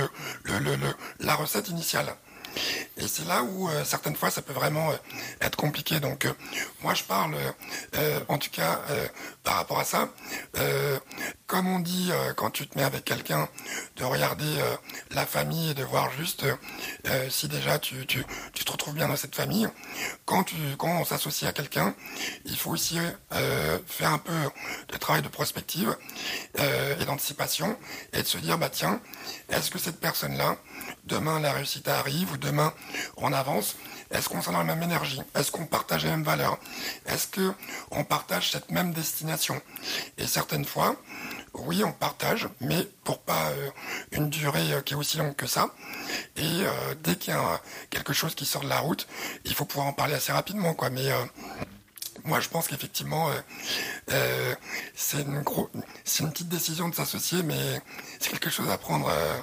la 1.20 1.36
recette 1.36 1.70
initiale. 1.70 2.14
Et 2.98 3.08
c'est 3.08 3.26
là 3.28 3.44
où 3.44 3.70
euh, 3.70 3.84
certaines 3.84 4.16
fois 4.16 4.32
ça 4.32 4.42
peut 4.42 4.54
vraiment 4.54 4.92
euh, 4.92 4.96
être 5.42 5.56
compliqué. 5.56 6.00
Donc 6.00 6.26
euh, 6.26 6.34
moi 6.82 6.94
je 6.94 7.04
parle 7.04 7.36
en 8.28 8.38
tout 8.38 8.50
cas 8.50 8.80
par 9.44 9.56
rapport 9.56 9.80
à 9.80 9.84
ça. 9.84 10.10
comme 11.48 11.68
on 11.68 11.80
dit 11.80 12.12
quand 12.36 12.52
tu 12.52 12.68
te 12.68 12.78
mets 12.78 12.84
avec 12.84 13.06
quelqu'un, 13.06 13.48
de 13.98 14.04
regarder 14.04 14.52
la 15.12 15.26
famille 15.26 15.72
et 15.72 15.74
de 15.74 15.84
voir 15.84 16.12
juste 16.12 16.46
si 17.30 17.48
déjà 17.48 17.80
tu, 17.80 18.06
tu, 18.06 18.26
tu, 18.54 18.66
te 18.66 18.72
retrouves 18.72 18.96
bien 18.96 19.08
dans 19.08 19.16
cette 19.16 19.36
famille. 19.36 19.68
Quand, 20.26 20.44
tu, 20.44 20.56
quand 20.78 21.00
on 21.00 21.06
s'associe 21.06 21.50
à 21.50 21.54
quelqu'un, 21.54 21.96
il 22.46 22.58
faut 22.58 22.72
aussi 22.72 22.98
faire 23.88 24.12
un 24.12 24.20
peu 24.20 24.38
de 24.90 24.98
travail 24.98 25.22
de 25.22 25.30
prospective 25.30 25.96
et 26.58 27.06
d'anticipation 27.06 27.78
et 28.14 28.22
de 28.22 28.28
se 28.28 28.38
dire 28.38 28.58
bah 28.58 28.70
tiens, 28.70 29.02
est-ce 29.50 29.72
que 29.72 29.80
cette 29.80 30.00
personne-là, 30.00 30.58
demain 31.06 31.40
la 31.40 31.54
réussite 31.54 31.88
arrive 31.88 32.32
ou 32.32 32.38
demain 32.38 32.74
on 33.18 33.34
avance, 33.34 33.76
est-ce 34.12 34.30
qu'on 34.30 34.42
sent 34.42 34.52
dans 34.52 34.60
la 34.60 34.64
même 34.64 34.84
énergie? 34.84 35.22
Est-ce 35.34 35.52
qu'on 35.52 35.66
partage 35.66 36.04
les 36.04 36.12
mêmes 36.12 36.24
valeurs? 36.24 36.60
Est-ce 37.06 37.28
qu'on 37.90 38.04
partage 38.04 38.52
cette 38.52 38.72
même 38.72 38.94
destination? 38.94 39.62
Et 40.18 40.28
certaines 40.28 40.66
fois, 40.66 40.96
oui, 41.54 41.84
on 41.84 41.92
partage, 41.92 42.48
mais 42.60 42.88
pour 43.04 43.20
pas 43.20 43.50
euh, 43.50 43.70
une 44.12 44.30
durée 44.30 44.74
euh, 44.74 44.82
qui 44.82 44.94
est 44.94 44.98
aussi 44.98 45.18
longue 45.18 45.36
que 45.36 45.48
ça. 45.48 45.70
Et 46.36 46.42
euh, 46.44 46.96
dès 47.02 47.16
qu'il 47.16 47.34
y 47.34 47.38
a 47.38 47.62
quelque 47.90 48.14
chose 48.14 48.36
qui 48.36 48.46
sort 48.46 48.64
de 48.64 48.70
la 48.70 48.80
route, 48.80 49.08
il 49.46 49.54
faut 49.54 49.66
pouvoir 49.66 49.88
en 49.88 49.94
parler 49.94 50.14
assez 50.16 50.32
rapidement, 50.32 50.74
quoi. 50.74 50.90
Mais 50.90 51.10
moi, 52.26 52.40
je 52.40 52.50
pense 52.50 52.68
qu'effectivement, 52.68 53.30
c'est 54.96 55.22
une, 55.22 55.44
une 56.20 56.32
petite 56.32 56.50
décision 56.50 56.90
de 56.90 56.96
s'associer, 56.96 57.44
mais 57.44 57.82
c'est 58.20 58.30
quelque 58.30 58.50
chose 58.50 58.70
à 58.70 58.78
prendre 58.78 59.08
euh, 59.10 59.38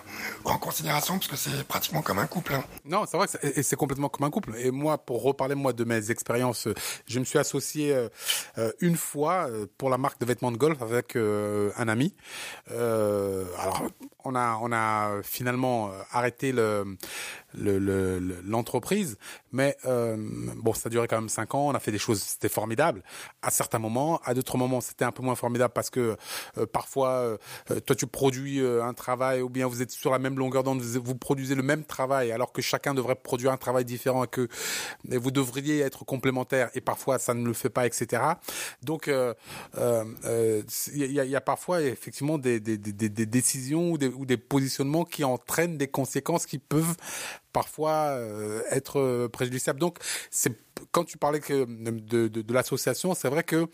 en 0.45 0.59
considération 0.59 1.15
parce 1.15 1.29
que 1.29 1.37
c'est 1.37 1.65
pratiquement 1.65 2.03
comme 2.03 2.19
un 2.19 2.27
couple. 2.27 2.55
Hein. 2.55 2.65
Non, 2.85 3.05
c'est 3.07 3.17
vrai 3.17 3.27
que 3.27 3.63
c'est, 3.63 3.77
complètement 3.77 4.09
comme 4.09 4.27
un 4.27 4.31
couple. 4.31 4.55
Et 4.59 4.71
moi, 4.71 4.99
pour 4.99 5.23
reparler 5.23 5.55
moi 5.55 5.73
de 5.73 5.85
mes 5.85 6.11
expériences, 6.11 6.69
je 7.07 7.19
me 7.19 7.25
suis 7.25 7.39
associé 7.39 7.93
euh, 7.95 8.09
euh, 8.59 8.73
une 8.81 8.97
fois 8.97 9.49
pour 9.79 9.91
la 9.91 9.99
marque 9.99 10.21
de 10.21 10.27
vêtements 10.27 10.53
de 10.53 10.57
golf 10.57 10.81
avec 10.83 11.17
un 11.17 11.89
ami. 11.89 12.15
alors, 12.69 13.83
on 14.25 14.35
a 14.35 14.59
on 14.63 14.73
a 14.73 15.23
finalement 15.23 15.91
arrêté 16.11 16.53
le 16.53 16.97
l'entreprise. 17.55 19.17
mais 19.53 19.77
euh, 19.87 20.17
bon, 20.57 20.73
ça 20.73 20.87
a 20.87 20.91
duré 20.91 21.07
quand 21.09 21.17
même 21.17 21.29
cinq 21.29 21.55
ans. 21.55 21.69
On 21.69 21.75
a 21.75 21.81
fait 21.81 21.93
des 21.93 21.99
choses, 21.99 22.23
c'était 22.23 22.49
formidable. 22.49 23.03
À 23.43 23.51
certains 23.51 23.79
moments, 23.79 24.21
à 24.25 24.35
d'autres 24.35 24.57
moments, 24.57 24.81
c'était 24.81 25.05
un 25.05 25.13
peu 25.13 25.23
moins 25.23 25.35
formidable 25.35 25.73
parce 25.75 25.91
que 25.91 26.17
euh, 26.59 26.67
parfois, 26.67 27.39
euh, 27.71 27.81
toi, 27.81 27.97
tu 27.97 28.07
produis 28.07 28.61
un 28.61 28.95
travail 28.95 29.43
ou 29.43 29.49
bien 29.49 29.67
vous 29.67 29.83
êtes 29.83 29.91
sur 29.91 30.11
la 30.11 30.19
même 30.19 30.39
longueur 30.39 30.63
d'onde, 30.63 30.81
vous 30.81 31.15
produisez 31.15 31.55
le 31.55 31.63
même 31.63 31.85
travail 31.85 32.33
alors 32.33 32.53
que 32.53 32.63
chacun 32.63 32.95
devrait 32.95 33.17
produire 33.17 33.53
un 33.53 33.57
travail 33.57 33.85
différent 33.85 34.25
et 34.25 34.29
que 34.29 34.49
vous 35.05 35.31
devriez 35.31 35.81
être 35.81 36.05
complémentaires 36.05 36.71
et 36.75 36.81
parfois 36.81 37.19
ça 37.19 37.35
ne 37.35 37.47
le 37.47 37.53
fait 37.53 37.71
pas, 37.71 37.87
etc. 37.87 38.23
Donc, 38.83 39.07
il 39.07 39.15
y, 40.95 41.21
a, 41.21 41.25
y, 41.25 41.37
a, 41.37 41.41
parfois 41.41 41.83
effectivement 41.83 42.39
des, 42.39 42.61
des, 42.61 42.79
des, 42.79 43.09
des 43.09 43.27
décisions 43.27 43.93
ou 43.93 43.99
des, 43.99 44.09
ou 44.09 44.27
des 44.27 44.37
positionnements 44.37 45.05
qui 45.05 45.25
entraînent 45.25 45.79
des 45.79 45.89
conséquences 45.89 46.47
qui 46.47 46.59
peuvent 46.59 46.97
parfois 47.53 48.11
euh, 48.11 48.63
être 48.71 48.99
euh, 48.99 49.29
préjudiciable. 49.29 49.79
Donc, 49.79 49.99
c'est 50.31 50.57
quand 50.91 51.05
tu 51.05 51.19
parlais 51.19 51.41
que 51.41 51.65
de, 51.65 52.29
de, 52.29 52.43
de 52.43 52.55
l'association, 52.55 53.15
c'est 53.15 53.29
vrai 53.29 53.45
que 53.45 53.67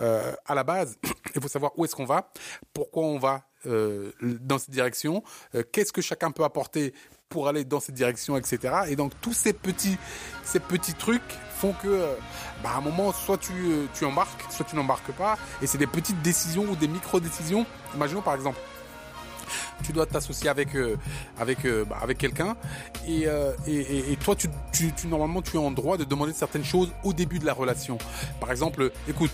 euh, 0.00 0.32
à 0.46 0.54
la 0.54 0.64
base, 0.64 0.98
il 1.34 1.40
faut 1.40 1.48
savoir 1.48 1.72
où 1.76 1.84
est-ce 1.84 1.94
qu'on 1.94 2.04
va, 2.04 2.30
pourquoi 2.72 3.04
on 3.04 3.18
va 3.18 3.48
euh, 3.66 4.12
dans 4.20 4.58
cette 4.58 4.70
direction, 4.70 5.22
euh, 5.54 5.62
qu'est-ce 5.70 5.92
que 5.92 6.02
chacun 6.02 6.30
peut 6.30 6.44
apporter 6.44 6.94
pour 7.28 7.48
aller 7.48 7.64
dans 7.64 7.80
cette 7.80 7.94
direction, 7.94 8.36
etc. 8.36 8.58
Et 8.88 8.96
donc 8.96 9.12
tous 9.20 9.32
ces 9.32 9.52
petits, 9.52 9.96
ces 10.44 10.60
petits 10.60 10.94
trucs 10.94 11.22
font 11.56 11.72
que, 11.72 12.06
bah, 12.62 12.70
à 12.74 12.78
un 12.78 12.80
moment, 12.80 13.12
soit 13.12 13.38
tu, 13.38 13.52
tu 13.94 14.04
embarques, 14.04 14.52
soit 14.52 14.66
tu 14.66 14.76
n'embarques 14.76 15.12
pas. 15.12 15.38
Et 15.62 15.66
c'est 15.66 15.78
des 15.78 15.86
petites 15.86 16.20
décisions 16.20 16.64
ou 16.64 16.76
des 16.76 16.88
micro-décisions. 16.88 17.64
Imaginons 17.94 18.20
par 18.20 18.34
exemple, 18.34 18.58
tu 19.82 19.92
dois 19.92 20.06
t'associer 20.06 20.48
avec 20.48 20.74
euh, 20.74 20.96
avec 21.38 21.64
euh, 21.64 21.84
bah, 21.84 21.98
avec 22.02 22.18
quelqu'un 22.18 22.56
euh, 23.08 23.52
et, 23.66 24.12
et, 24.12 24.16
toi 24.16 24.36
tu, 24.36 24.48
tu, 24.72 24.92
tu, 24.92 25.06
normalement 25.06 25.42
tu 25.42 25.56
es 25.56 25.60
en 25.60 25.70
droit 25.70 25.96
de 25.96 26.04
demander 26.04 26.32
certaines 26.32 26.64
choses 26.64 26.90
au 27.04 27.12
début 27.12 27.38
de 27.38 27.46
la 27.46 27.52
relation. 27.52 27.98
Par 28.40 28.50
exemple, 28.50 28.92
écoute, 29.08 29.30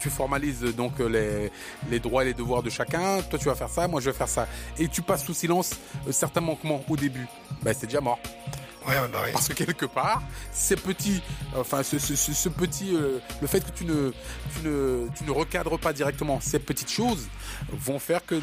tu 0.00 0.10
formalises 0.10 0.62
donc 0.62 0.98
les, 0.98 1.50
les 1.90 2.00
droits 2.00 2.22
et 2.22 2.26
les 2.26 2.34
devoirs 2.34 2.62
de 2.62 2.70
chacun. 2.70 3.22
Toi, 3.22 3.38
tu 3.38 3.46
vas 3.46 3.54
faire 3.54 3.70
ça, 3.70 3.86
moi, 3.88 4.00
je 4.00 4.10
vais 4.10 4.16
faire 4.16 4.28
ça. 4.28 4.46
Et 4.78 4.88
tu 4.88 5.02
passes 5.02 5.24
sous 5.24 5.34
silence 5.34 5.74
certains 6.10 6.40
manquements 6.40 6.82
au 6.88 6.96
début. 6.96 7.26
Ben, 7.62 7.74
c'est 7.78 7.86
déjà 7.86 8.00
mort. 8.00 8.18
Bah 8.86 8.92
Parce 9.32 9.48
que 9.48 9.54
quelque 9.54 9.86
part, 9.86 10.22
ces 10.52 10.76
petits, 10.76 11.20
enfin, 11.56 11.82
ce, 11.82 11.98
ce, 11.98 12.14
ce, 12.14 12.48
petit, 12.48 12.94
euh, 12.94 13.18
le 13.40 13.46
fait 13.46 13.60
que 13.60 13.76
tu 13.76 13.84
ne, 13.84 14.12
tu 14.54 14.68
ne, 14.68 15.08
tu 15.16 15.24
ne 15.24 15.30
recadres 15.30 15.78
pas 15.78 15.92
directement 15.92 16.38
ces 16.40 16.58
petites 16.58 16.90
choses 16.90 17.26
vont 17.72 17.98
faire 17.98 18.24
que, 18.24 18.40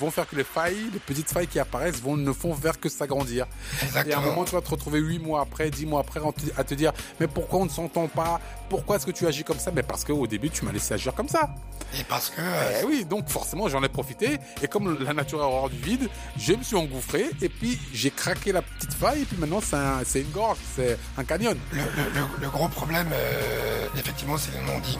vont 0.00 0.10
faire 0.10 0.26
que 0.26 0.36
les 0.36 0.44
failles, 0.44 0.90
les 0.92 0.98
petites 0.98 1.30
failles 1.30 1.46
qui 1.46 1.58
apparaissent 1.58 2.00
vont, 2.00 2.16
ne 2.16 2.32
font 2.32 2.54
faire 2.54 2.80
que 2.80 2.88
s'agrandir. 2.88 3.46
Et 4.06 4.12
à 4.12 4.18
un 4.18 4.22
moment, 4.22 4.44
tu 4.44 4.52
vas 4.52 4.62
te 4.62 4.70
retrouver 4.70 5.00
huit 5.00 5.18
mois 5.18 5.42
après, 5.42 5.70
dix 5.70 5.86
mois 5.86 6.00
après, 6.00 6.20
à 6.56 6.64
te 6.64 6.74
dire, 6.74 6.92
mais 7.20 7.26
pourquoi 7.26 7.60
on 7.60 7.64
ne 7.64 7.70
s'entend 7.70 8.08
pas? 8.08 8.40
Pourquoi 8.68 8.96
est-ce 8.96 9.06
que 9.06 9.10
tu 9.10 9.26
agis 9.26 9.44
comme 9.44 9.58
ça? 9.58 9.70
Mais 9.74 9.82
parce 9.82 10.04
qu'au 10.04 10.26
début, 10.26 10.48
tu 10.48 10.64
m'as 10.64 10.72
laissé 10.72 10.94
agir 10.94 11.14
comme 11.14 11.28
ça. 11.28 11.50
Et 11.98 12.04
parce 12.04 12.30
que, 12.30 12.40
eh 12.80 12.84
oui, 12.86 13.04
donc 13.04 13.28
forcément, 13.28 13.68
j'en 13.68 13.82
ai 13.82 13.88
profité. 13.88 14.38
Et 14.62 14.68
comme 14.68 14.98
la 15.04 15.12
nature 15.12 15.40
est 15.40 15.44
horreur 15.44 15.68
du 15.68 15.76
vide, 15.76 16.08
je 16.38 16.54
me 16.54 16.62
suis 16.62 16.76
engouffré 16.76 17.30
et 17.42 17.48
puis 17.48 17.78
j'ai 17.92 18.10
craqué 18.10 18.52
la 18.52 18.62
petite 18.62 18.94
faille 18.94 19.22
et 19.22 19.24
puis 19.24 19.36
maintenant, 19.36 19.60
c'est 20.04 20.20
une 20.20 20.30
gorge, 20.30 20.58
c'est 20.76 20.98
un 21.16 21.24
canyon. 21.24 21.56
Le, 21.72 22.48
gros 22.48 22.68
problème, 22.68 23.08
euh, 23.12 23.86
effectivement, 23.96 24.36
c'est 24.36 24.52
le 24.58 24.64
non-dit. 24.66 24.98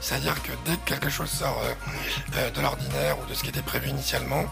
C'est-à-dire 0.00 0.40
que 0.42 0.52
dès 0.64 0.76
que 0.76 0.84
quelque 0.86 1.10
chose 1.10 1.28
sort 1.28 1.60
euh, 1.64 1.72
euh, 2.36 2.50
de 2.50 2.60
l'ordinaire 2.60 3.16
ou 3.20 3.28
de 3.28 3.34
ce 3.34 3.42
qui 3.42 3.50
était 3.50 3.62
prévu 3.62 3.88
initialement, 3.88 4.44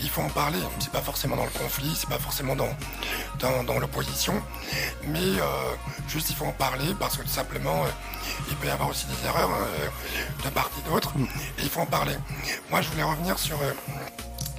il 0.00 0.08
faut 0.08 0.22
en 0.22 0.28
parler. 0.28 0.58
C'est 0.80 0.92
pas 0.92 1.00
forcément 1.00 1.36
dans 1.36 1.44
le 1.44 1.50
conflit, 1.50 1.92
c'est 1.96 2.08
pas 2.08 2.18
forcément 2.18 2.54
dans, 2.56 2.68
dans, 3.64 3.78
l'opposition, 3.78 4.34
mais 5.08 5.20
juste 6.08 6.30
il 6.30 6.36
faut 6.36 6.44
en 6.44 6.52
parler 6.52 6.94
parce 6.98 7.16
que 7.16 7.22
tout 7.22 7.28
simplement, 7.28 7.84
il 8.48 8.56
peut 8.56 8.68
y 8.68 8.70
avoir 8.70 8.90
aussi 8.90 9.06
des 9.06 9.26
erreurs 9.26 9.50
de 10.44 10.50
part 10.50 10.70
et 10.78 10.90
d'autre, 10.90 11.16
mm. 11.16 11.24
et 11.24 11.62
il 11.62 11.68
faut 11.68 11.80
en 11.80 11.86
parler. 11.86 12.14
Moi, 12.70 12.82
je 12.82 12.88
voulais 12.88 13.02
revenir 13.02 13.38
sur 13.38 13.58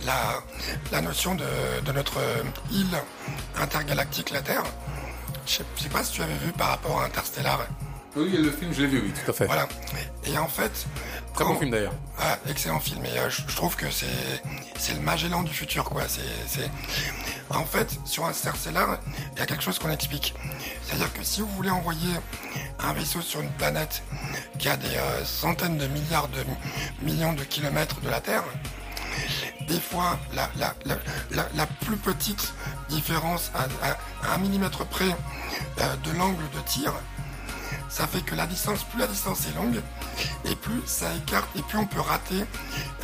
la, 0.05 0.43
la 0.91 1.01
notion 1.01 1.35
de, 1.35 1.45
de, 1.85 1.91
notre 1.91 2.19
île 2.71 2.97
intergalactique, 3.59 4.31
la 4.31 4.41
Terre. 4.41 4.63
Je 5.45 5.53
sais, 5.53 5.65
sais 5.77 5.89
pas 5.89 6.03
si 6.03 6.13
tu 6.13 6.21
avais 6.21 6.37
vu 6.45 6.51
par 6.51 6.69
rapport 6.69 7.01
à 7.01 7.05
Interstellar. 7.05 7.67
Oui, 8.15 8.29
le 8.37 8.51
film, 8.51 8.71
je 8.71 8.81
l'ai 8.81 8.87
vu, 8.87 9.01
oui, 9.05 9.11
tout 9.11 9.31
à 9.31 9.33
fait. 9.33 9.45
Voilà. 9.45 9.67
Et 10.25 10.37
en 10.37 10.47
fait. 10.47 10.85
Très 11.33 11.45
bon 11.45 11.57
film 11.57 11.71
d'ailleurs. 11.71 11.93
Ah, 12.19 12.37
excellent 12.47 12.79
film. 12.79 13.03
Et 13.05 13.17
euh, 13.17 13.27
je, 13.27 13.41
je 13.47 13.55
trouve 13.55 13.75
que 13.75 13.89
c'est 13.89 14.05
c'est 14.77 14.93
le 14.93 14.99
Magellan 14.99 15.41
du 15.41 15.51
futur, 15.51 15.83
quoi. 15.85 16.03
C'est 16.07 16.21
c'est. 16.45 16.69
En 17.49 17.65
fait, 17.65 17.97
sur 18.05 18.25
Interstellar, 18.25 18.99
il 19.33 19.39
y 19.39 19.41
a 19.41 19.47
quelque 19.47 19.63
chose 19.63 19.79
qu'on 19.79 19.89
explique. 19.89 20.35
C'est-à-dire 20.83 21.11
que 21.11 21.23
si 21.23 21.41
vous 21.41 21.47
voulez 21.47 21.71
envoyer 21.71 22.13
un 22.79 22.93
vaisseau 22.93 23.21
sur 23.21 23.41
une 23.41 23.51
planète 23.51 24.03
qui 24.59 24.69
a 24.69 24.77
des 24.77 24.95
euh, 24.95 25.25
centaines 25.25 25.77
de 25.79 25.87
milliards 25.87 26.27
de 26.29 26.43
millions 27.03 27.33
de 27.33 27.43
kilomètres 27.43 27.99
de 28.01 28.09
la 28.09 28.21
Terre, 28.21 28.43
des 29.67 29.79
fois, 29.79 30.17
la, 30.33 30.49
la, 30.55 31.65
plus 31.81 31.97
petite 31.97 32.53
différence 32.89 33.51
à 33.55 34.33
un 34.33 34.37
millimètre 34.37 34.85
près 34.85 35.09
euh, 35.09 35.95
de 36.03 36.11
l'angle 36.17 36.43
de 36.55 36.59
tir, 36.65 36.93
ça 37.93 38.07
fait 38.07 38.21
que 38.21 38.33
la 38.33 38.47
distance, 38.47 38.83
plus 38.85 38.99
la 38.99 39.05
distance 39.05 39.45
est 39.47 39.55
longue, 39.55 39.79
et 40.45 40.55
plus 40.55 40.81
ça 40.87 41.13
écarte, 41.15 41.47
et 41.55 41.61
plus 41.61 41.77
on 41.77 41.85
peut 41.85 41.99
rater 41.99 42.43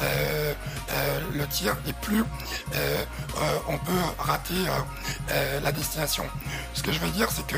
euh, 0.02 0.54
euh, 0.92 1.20
le 1.36 1.46
tir, 1.46 1.78
et 1.88 1.94
plus 1.94 2.24
euh, 2.74 3.04
on 3.68 3.78
peut 3.78 4.02
rater 4.18 4.56
la 5.64 5.72
destination. 5.72 6.26
Ce 6.74 6.82
que 6.82 6.92
je 6.92 7.00
veux 7.00 7.12
dire, 7.12 7.30
c'est 7.32 7.46
que 7.46 7.58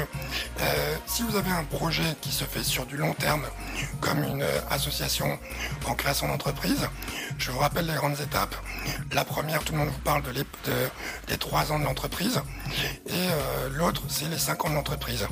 si 1.06 1.24
vous 1.24 1.38
avez 1.38 1.52
un 1.52 1.64
projet 1.64 2.18
qui 2.20 2.32
se 2.32 2.44
fait 2.44 2.64
sur 2.64 2.86
du 2.86 2.98
long 2.98 3.14
terme, 3.14 3.46
comme 4.02 4.24
une 4.24 4.44
association 4.70 5.40
en 5.88 5.96
création 5.96 6.28
d'entreprise, 6.28 6.90
je 7.38 7.50
vous 7.52 7.60
rappelle 7.60 7.88
les 7.88 7.94
grandes 7.94 8.20
étapes. 8.20 8.56
La 9.14 9.24
première, 9.24 9.64
tout 9.64 9.72
le 9.72 9.80
monde 9.80 9.90
vous 9.90 10.00
parle 10.00 10.22
des 11.28 11.38
trois 11.38 11.72
ans 11.72 11.80
de 11.80 11.86
l'entreprise, 11.86 12.42
et 13.08 13.28
l'autre, 13.72 14.04
c'est 14.10 14.28
les 14.28 14.38
cinq 14.38 14.66
ans 14.66 14.70
de 14.70 14.76
l'entreprise. 14.76 15.26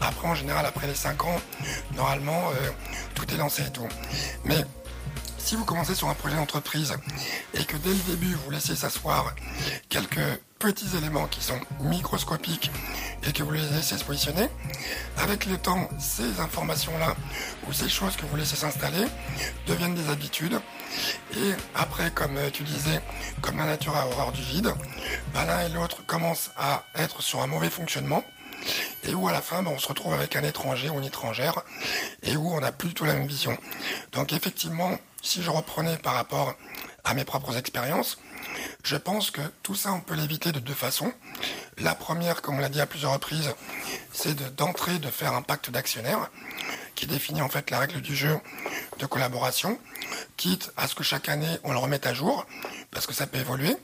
Après, 0.00 0.28
en 0.28 0.34
général, 0.36 0.64
après 0.64 0.86
les 0.86 0.94
cinq 0.94 1.24
ans, 1.24 1.39
normalement, 1.96 2.50
euh, 2.50 2.70
tout 3.14 3.32
est 3.32 3.36
lancé 3.36 3.62
et 3.62 3.70
tout. 3.70 3.88
Mais 4.44 4.64
si 5.38 5.56
vous 5.56 5.64
commencez 5.64 5.94
sur 5.94 6.08
un 6.08 6.14
projet 6.14 6.36
d'entreprise 6.36 6.94
et 7.54 7.64
que 7.64 7.76
dès 7.78 7.90
le 7.90 8.02
début 8.10 8.34
vous 8.34 8.50
laissez 8.50 8.76
s'asseoir 8.76 9.34
quelques 9.88 10.20
petits 10.60 10.96
éléments 10.96 11.26
qui 11.26 11.42
sont 11.42 11.58
microscopiques 11.80 12.70
et 13.26 13.32
que 13.32 13.42
vous 13.42 13.50
les 13.50 13.60
laissez 13.60 13.96
se 13.96 14.04
positionner, 14.04 14.48
avec 15.16 15.46
le 15.46 15.56
temps, 15.56 15.88
ces 15.98 16.38
informations-là 16.40 17.16
ou 17.66 17.72
ces 17.72 17.88
choses 17.88 18.16
que 18.16 18.26
vous 18.26 18.36
laissez 18.36 18.56
s'installer 18.56 19.04
deviennent 19.66 19.94
des 19.94 20.08
habitudes. 20.10 20.60
Et 21.34 21.52
après, 21.74 22.10
comme 22.10 22.38
tu 22.52 22.62
disais, 22.62 23.00
comme 23.40 23.56
la 23.56 23.66
nature 23.66 23.96
a 23.96 24.06
horreur 24.06 24.32
du 24.32 24.42
vide, 24.42 24.72
bah, 25.34 25.44
l'un 25.46 25.66
et 25.66 25.68
l'autre 25.70 26.04
commencent 26.06 26.50
à 26.56 26.84
être 26.94 27.22
sur 27.22 27.40
un 27.42 27.46
mauvais 27.46 27.70
fonctionnement 27.70 28.22
et 29.04 29.14
où 29.14 29.28
à 29.28 29.32
la 29.32 29.40
fin 29.40 29.62
ben, 29.62 29.70
on 29.74 29.78
se 29.78 29.88
retrouve 29.88 30.12
avec 30.14 30.36
un 30.36 30.42
étranger 30.42 30.90
ou 30.90 30.98
une 30.98 31.04
étrangère 31.04 31.62
et 32.22 32.36
où 32.36 32.52
on 32.52 32.60
n'a 32.60 32.72
plus 32.72 32.88
du 32.88 32.94
tout 32.94 33.04
la 33.04 33.14
même 33.14 33.26
vision. 33.26 33.56
Donc 34.12 34.32
effectivement, 34.32 34.98
si 35.22 35.42
je 35.42 35.50
reprenais 35.50 35.96
par 35.98 36.14
rapport 36.14 36.54
à 37.04 37.14
mes 37.14 37.24
propres 37.24 37.56
expériences, 37.56 38.18
je 38.82 38.96
pense 38.96 39.30
que 39.30 39.40
tout 39.62 39.74
ça 39.74 39.92
on 39.92 40.00
peut 40.00 40.14
l'éviter 40.14 40.52
de 40.52 40.58
deux 40.60 40.74
façons. 40.74 41.12
La 41.78 41.94
première, 41.94 42.42
comme 42.42 42.56
on 42.56 42.60
l'a 42.60 42.68
dit 42.68 42.80
à 42.80 42.86
plusieurs 42.86 43.12
reprises, 43.12 43.54
c'est 44.12 44.34
de- 44.34 44.48
d'entrer 44.50 44.98
de 44.98 45.08
faire 45.08 45.32
un 45.34 45.42
pacte 45.42 45.70
d'actionnaires 45.70 46.30
qui 47.00 47.06
définit 47.06 47.40
en 47.40 47.48
fait 47.48 47.70
la 47.70 47.78
règle 47.78 48.02
du 48.02 48.14
jeu 48.14 48.38
de 48.98 49.06
collaboration, 49.06 49.78
quitte 50.36 50.70
à 50.76 50.86
ce 50.86 50.94
que 50.94 51.02
chaque 51.02 51.30
année 51.30 51.48
on 51.64 51.72
le 51.72 51.78
remette 51.78 52.06
à 52.06 52.12
jour, 52.12 52.44
parce 52.90 53.06
que 53.06 53.14
ça 53.14 53.26
peut 53.26 53.38
évoluer. 53.38 53.74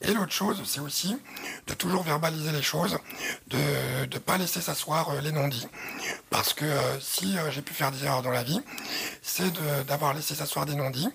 Et 0.00 0.12
l'autre 0.12 0.30
chose, 0.30 0.62
c'est 0.64 0.78
aussi 0.78 1.18
de 1.66 1.74
toujours 1.74 2.04
verbaliser 2.04 2.52
les 2.52 2.62
choses, 2.62 2.98
de 3.48 3.58
ne 4.12 4.18
pas 4.18 4.38
laisser 4.38 4.60
s'asseoir 4.60 5.10
euh, 5.10 5.20
les 5.20 5.32
non-dits. 5.32 5.66
Parce 6.30 6.54
que 6.54 6.64
euh, 6.64 7.00
si 7.00 7.36
euh, 7.36 7.50
j'ai 7.50 7.62
pu 7.62 7.74
faire 7.74 7.90
des 7.90 8.04
erreurs 8.04 8.22
dans 8.22 8.30
la 8.30 8.44
vie, 8.44 8.60
c'est 9.22 9.52
d'avoir 9.88 10.14
laissé 10.14 10.36
s'asseoir 10.36 10.64
des 10.64 10.76
non-dits. 10.76 11.08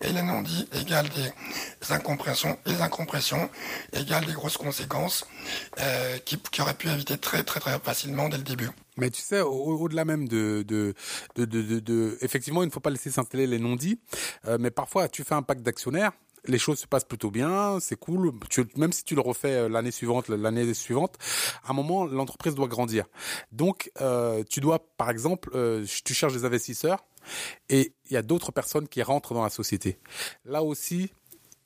Et 0.00 0.12
les 0.12 0.22
non-dits 0.22 0.68
égale 0.80 1.08
des 1.08 1.92
incompréhensions, 1.92 2.56
et 2.66 2.70
les 2.70 2.82
incompréhensions 2.82 3.50
égale 3.94 4.26
des 4.26 4.32
grosses 4.32 4.58
conséquences 4.58 5.26
euh, 5.80 6.18
qui, 6.18 6.38
qui 6.38 6.62
auraient 6.62 6.74
pu 6.74 6.88
éviter 6.88 7.18
très 7.18 7.42
très 7.42 7.58
très 7.58 7.80
facilement 7.80 8.28
dès 8.28 8.36
le 8.36 8.44
début. 8.44 8.70
Mais 8.96 9.10
tu 9.10 9.20
sais, 9.22 9.40
au- 9.40 9.78
au-delà 9.80 10.04
même 10.04 10.28
de, 10.28 10.64
de, 10.66 10.94
de, 11.36 11.44
de, 11.44 11.62
de- 11.62 11.80
de- 11.80 12.18
effectivement, 12.20 12.62
il 12.62 12.66
ne 12.66 12.70
faut 12.70 12.80
pas 12.80 12.90
laisser 12.90 13.10
s'installer 13.10 13.46
les 13.46 13.58
non-dits. 13.58 13.98
Euh, 14.46 14.56
mais 14.60 14.70
parfois, 14.70 15.08
tu 15.08 15.24
fais 15.24 15.34
un 15.34 15.42
pacte 15.42 15.62
d'actionnaires. 15.62 16.12
Les 16.46 16.58
choses 16.58 16.78
se 16.78 16.86
passent 16.86 17.04
plutôt 17.06 17.30
bien, 17.30 17.78
c'est 17.80 17.96
cool. 17.98 18.30
Tu- 18.50 18.66
même 18.76 18.92
si 18.92 19.02
tu 19.02 19.14
le 19.14 19.22
refais 19.22 19.52
euh, 19.52 19.68
l'année 19.68 19.90
suivante, 19.90 20.28
l'année 20.28 20.74
suivante, 20.74 21.16
à 21.64 21.70
un 21.70 21.72
moment, 21.74 22.04
l'entreprise 22.04 22.54
doit 22.54 22.68
grandir. 22.68 23.06
Donc, 23.50 23.90
euh, 24.02 24.44
tu 24.48 24.60
dois, 24.60 24.78
par 24.98 25.08
exemple, 25.08 25.48
euh, 25.54 25.86
tu 26.04 26.12
cherches 26.12 26.34
des 26.34 26.44
investisseurs 26.44 27.04
et 27.70 27.94
il 28.10 28.12
y 28.12 28.16
a 28.18 28.22
d'autres 28.22 28.52
personnes 28.52 28.88
qui 28.88 29.02
rentrent 29.02 29.32
dans 29.32 29.42
la 29.42 29.48
société. 29.48 29.98
Là 30.44 30.62
aussi, 30.62 31.10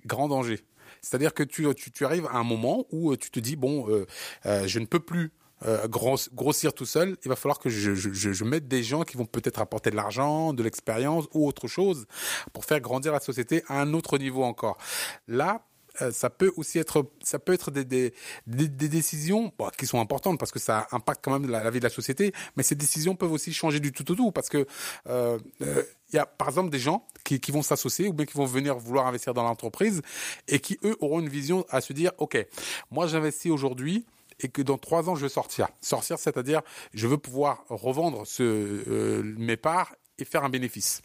grand 0.06 0.28
danger. 0.28 0.60
C'est-à-dire 1.02 1.34
que 1.34 1.42
tu, 1.42 1.66
tu, 1.74 1.90
tu 1.90 2.04
arrives 2.04 2.26
à 2.26 2.36
un 2.36 2.44
moment 2.44 2.86
où 2.92 3.10
euh, 3.12 3.16
tu 3.16 3.30
te 3.32 3.40
dis, 3.40 3.56
bon, 3.56 3.88
euh, 3.90 4.06
euh, 4.46 4.66
je 4.68 4.78
ne 4.78 4.86
peux 4.86 5.00
plus 5.00 5.32
euh, 5.66 5.88
gros- 5.88 6.16
grossir 6.34 6.72
tout 6.72 6.86
seul, 6.86 7.16
il 7.24 7.28
va 7.28 7.36
falloir 7.36 7.58
que 7.58 7.68
je, 7.68 7.94
je, 7.94 8.10
je, 8.12 8.44
mette 8.44 8.68
des 8.68 8.82
gens 8.82 9.02
qui 9.02 9.16
vont 9.16 9.26
peut-être 9.26 9.60
apporter 9.60 9.90
de 9.90 9.96
l'argent, 9.96 10.52
de 10.52 10.62
l'expérience 10.62 11.26
ou 11.32 11.46
autre 11.46 11.68
chose 11.68 12.06
pour 12.52 12.64
faire 12.64 12.80
grandir 12.80 13.12
la 13.12 13.20
société 13.20 13.62
à 13.68 13.80
un 13.80 13.94
autre 13.94 14.18
niveau 14.18 14.44
encore. 14.44 14.78
Là, 15.26 15.62
euh, 16.02 16.12
ça 16.12 16.30
peut 16.30 16.52
aussi 16.56 16.78
être, 16.78 17.10
ça 17.22 17.38
peut 17.38 17.52
être 17.52 17.70
des, 17.70 17.84
des, 17.84 18.14
des, 18.46 18.68
des 18.68 18.88
décisions 18.88 19.52
bon, 19.58 19.68
qui 19.76 19.86
sont 19.86 20.00
importantes 20.00 20.38
parce 20.38 20.52
que 20.52 20.58
ça 20.58 20.86
impacte 20.92 21.24
quand 21.24 21.38
même 21.38 21.50
la, 21.50 21.64
la 21.64 21.70
vie 21.70 21.80
de 21.80 21.84
la 21.84 21.90
société, 21.90 22.32
mais 22.56 22.62
ces 22.62 22.74
décisions 22.74 23.16
peuvent 23.16 23.32
aussi 23.32 23.52
changer 23.52 23.80
du 23.80 23.92
tout 23.92 24.10
au 24.12 24.14
tout 24.14 24.30
parce 24.30 24.48
que 24.48 24.66
euh, 25.08 25.38
euh, 25.62 25.82
il 26.12 26.16
y 26.16 26.18
a 26.18 26.26
par 26.26 26.48
exemple 26.48 26.70
des 26.70 26.78
gens 26.78 27.04
qui, 27.24 27.40
qui 27.40 27.50
vont 27.50 27.62
s'associer 27.62 28.08
ou 28.08 28.12
bien 28.12 28.26
qui 28.26 28.34
vont 28.36 28.46
venir 28.46 28.78
vouloir 28.78 29.06
investir 29.06 29.34
dans 29.34 29.42
l'entreprise 29.42 30.02
et 30.46 30.60
qui 30.60 30.78
eux 30.84 30.96
auront 31.00 31.20
une 31.20 31.28
vision 31.28 31.66
à 31.68 31.80
se 31.80 31.92
dire 31.92 32.12
ok 32.18 32.46
moi 32.90 33.06
j'investis 33.06 33.50
aujourd'hui 33.50 34.06
et 34.40 34.48
que 34.48 34.62
dans 34.62 34.78
trois 34.78 35.08
ans 35.08 35.14
je 35.14 35.22
veux 35.22 35.28
sortir. 35.28 35.68
Sortir 35.80 36.18
c'est-à-dire 36.18 36.62
je 36.94 37.06
veux 37.06 37.18
pouvoir 37.18 37.64
revendre 37.68 38.26
ce, 38.26 38.42
euh, 38.42 39.22
mes 39.36 39.56
parts 39.56 39.94
et 40.18 40.24
faire 40.24 40.44
un 40.44 40.50
bénéfice. 40.50 41.02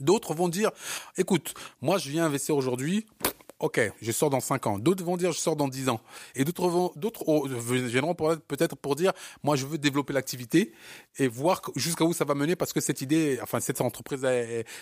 D'autres 0.00 0.34
vont 0.34 0.48
dire, 0.48 0.70
écoute, 1.16 1.54
moi 1.80 1.98
je 1.98 2.10
viens 2.10 2.24
investir 2.24 2.56
aujourd'hui, 2.56 3.06
ok, 3.64 3.80
je 4.02 4.12
sors 4.12 4.28
dans 4.28 4.40
5 4.40 4.66
ans. 4.66 4.78
D'autres 4.78 5.02
vont 5.04 5.16
dire, 5.16 5.32
je 5.32 5.38
sors 5.38 5.56
dans 5.56 5.68
10 5.68 5.88
ans. 5.88 6.00
Et 6.34 6.44
d'autres 6.44 6.68
vont, 6.68 6.92
d'autres 6.96 7.24
viendront 7.48 8.14
peut-être 8.14 8.76
pour 8.76 8.94
dire, 8.94 9.12
moi 9.42 9.56
je 9.56 9.64
veux 9.64 9.78
développer 9.78 10.12
l'activité 10.12 10.72
et 11.16 11.28
voir 11.28 11.62
jusqu'à 11.74 12.04
où 12.04 12.12
ça 12.12 12.26
va 12.26 12.34
mener 12.34 12.56
parce 12.56 12.74
que 12.74 12.80
cette 12.80 13.00
idée, 13.00 13.38
enfin 13.42 13.60
cette 13.60 13.80
entreprise 13.80 14.22
a, 14.26 14.32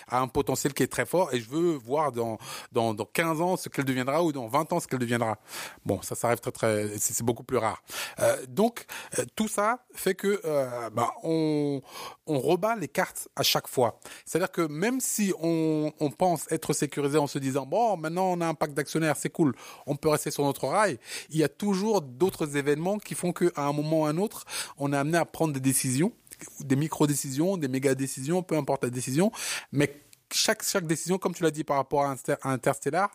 a 0.09 0.19
un 0.19 0.27
potentiel 0.27 0.73
qui 0.73 0.83
est 0.83 0.87
très 0.87 1.05
fort 1.05 1.33
et 1.33 1.39
je 1.39 1.49
veux 1.49 1.75
voir 1.75 2.11
dans, 2.11 2.37
dans, 2.73 2.93
dans 2.93 3.05
15 3.05 3.41
ans 3.41 3.55
ce 3.55 3.69
qu'elle 3.69 3.85
deviendra 3.85 4.21
ou 4.21 4.33
dans 4.33 4.47
20 4.47 4.73
ans 4.73 4.79
ce 4.81 4.87
qu'elle 4.87 4.99
deviendra. 4.99 5.37
Bon, 5.85 6.01
ça, 6.01 6.15
ça 6.15 6.27
arrive 6.27 6.41
très 6.41 6.51
très, 6.51 6.97
c'est 6.97 7.23
beaucoup 7.23 7.43
plus 7.43 7.57
rare. 7.57 7.81
Euh, 8.19 8.45
donc, 8.49 8.85
euh, 9.17 9.23
tout 9.37 9.47
ça 9.47 9.79
fait 9.93 10.15
que, 10.15 10.41
euh, 10.43 10.89
bah, 10.89 11.13
on, 11.23 11.81
on 12.27 12.39
rebat 12.39 12.75
les 12.75 12.89
cartes 12.89 13.29
à 13.37 13.43
chaque 13.43 13.69
fois. 13.69 13.99
C'est-à-dire 14.25 14.51
que 14.51 14.61
même 14.61 14.99
si 14.99 15.33
on, 15.41 15.93
on 16.01 16.11
pense 16.11 16.51
être 16.51 16.73
sécurisé 16.73 17.17
en 17.17 17.27
se 17.27 17.39
disant, 17.39 17.65
bon, 17.65 17.95
maintenant 17.95 18.25
on 18.25 18.41
a 18.41 18.47
un 18.47 18.53
d'actionnaires, 18.73 19.15
c'est 19.17 19.29
cool, 19.29 19.55
on 19.85 19.95
peut 19.95 20.09
rester 20.09 20.31
sur 20.31 20.43
notre 20.43 20.67
rail, 20.67 20.99
il 21.29 21.37
y 21.37 21.43
a 21.43 21.49
toujours 21.49 22.01
d'autres 22.01 22.57
événements 22.57 22.97
qui 22.97 23.15
font 23.15 23.33
qu'à 23.33 23.51
un 23.57 23.73
moment 23.73 24.01
ou 24.01 24.05
à 24.05 24.09
un 24.09 24.17
autre, 24.17 24.45
on 24.77 24.93
est 24.93 24.97
amené 24.97 25.17
à 25.17 25.25
prendre 25.25 25.53
des 25.53 25.59
décisions, 25.59 26.11
des 26.59 26.75
micro-décisions, 26.75 27.57
des 27.57 27.67
méga-décisions, 27.67 28.43
peu 28.43 28.57
importe 28.57 28.83
la 28.83 28.89
décision, 28.89 29.31
mais 29.71 30.03
chaque, 30.31 30.63
chaque 30.63 30.87
décision, 30.87 31.17
comme 31.17 31.33
tu 31.33 31.43
l'as 31.43 31.51
dit 31.51 31.63
par 31.63 31.77
rapport 31.77 32.03
à 32.03 32.15
Interstellar, 32.43 33.09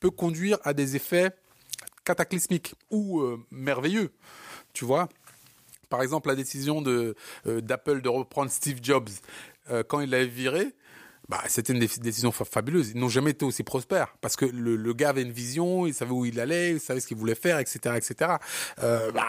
peut 0.00 0.10
conduire 0.10 0.58
à 0.64 0.72
des 0.72 0.96
effets 0.96 1.30
cataclysmiques 2.04 2.74
ou 2.90 3.20
euh, 3.20 3.38
merveilleux, 3.50 4.10
tu 4.72 4.84
vois? 4.84 5.08
Par 5.88 6.02
exemple, 6.02 6.28
la 6.28 6.34
décision 6.34 6.80
de 6.80 7.14
euh, 7.46 7.60
d'Apple 7.60 8.00
de 8.00 8.08
reprendre 8.08 8.50
Steve 8.50 8.78
Jobs 8.82 9.10
euh, 9.70 9.82
quand 9.82 10.00
il 10.00 10.10
l'avait 10.10 10.26
viré, 10.26 10.74
bah, 11.32 11.40
c'était 11.48 11.72
une 11.72 11.78
dé- 11.78 11.88
décision 12.02 12.30
fa- 12.30 12.44
fabuleuse. 12.44 12.90
Ils 12.90 12.98
n'ont 13.00 13.08
jamais 13.08 13.30
été 13.30 13.46
aussi 13.46 13.62
prospères 13.62 14.14
parce 14.20 14.36
que 14.36 14.44
le, 14.44 14.76
le 14.76 14.92
gars 14.92 15.08
avait 15.08 15.22
une 15.22 15.32
vision, 15.32 15.86
il 15.86 15.94
savait 15.94 16.10
où 16.10 16.26
il 16.26 16.38
allait, 16.38 16.72
il 16.72 16.80
savait 16.80 17.00
ce 17.00 17.06
qu'il 17.06 17.16
voulait 17.16 17.34
faire, 17.34 17.58
etc., 17.58 17.94
etc. 17.96 18.32
Euh, 18.82 19.10
bah, 19.12 19.24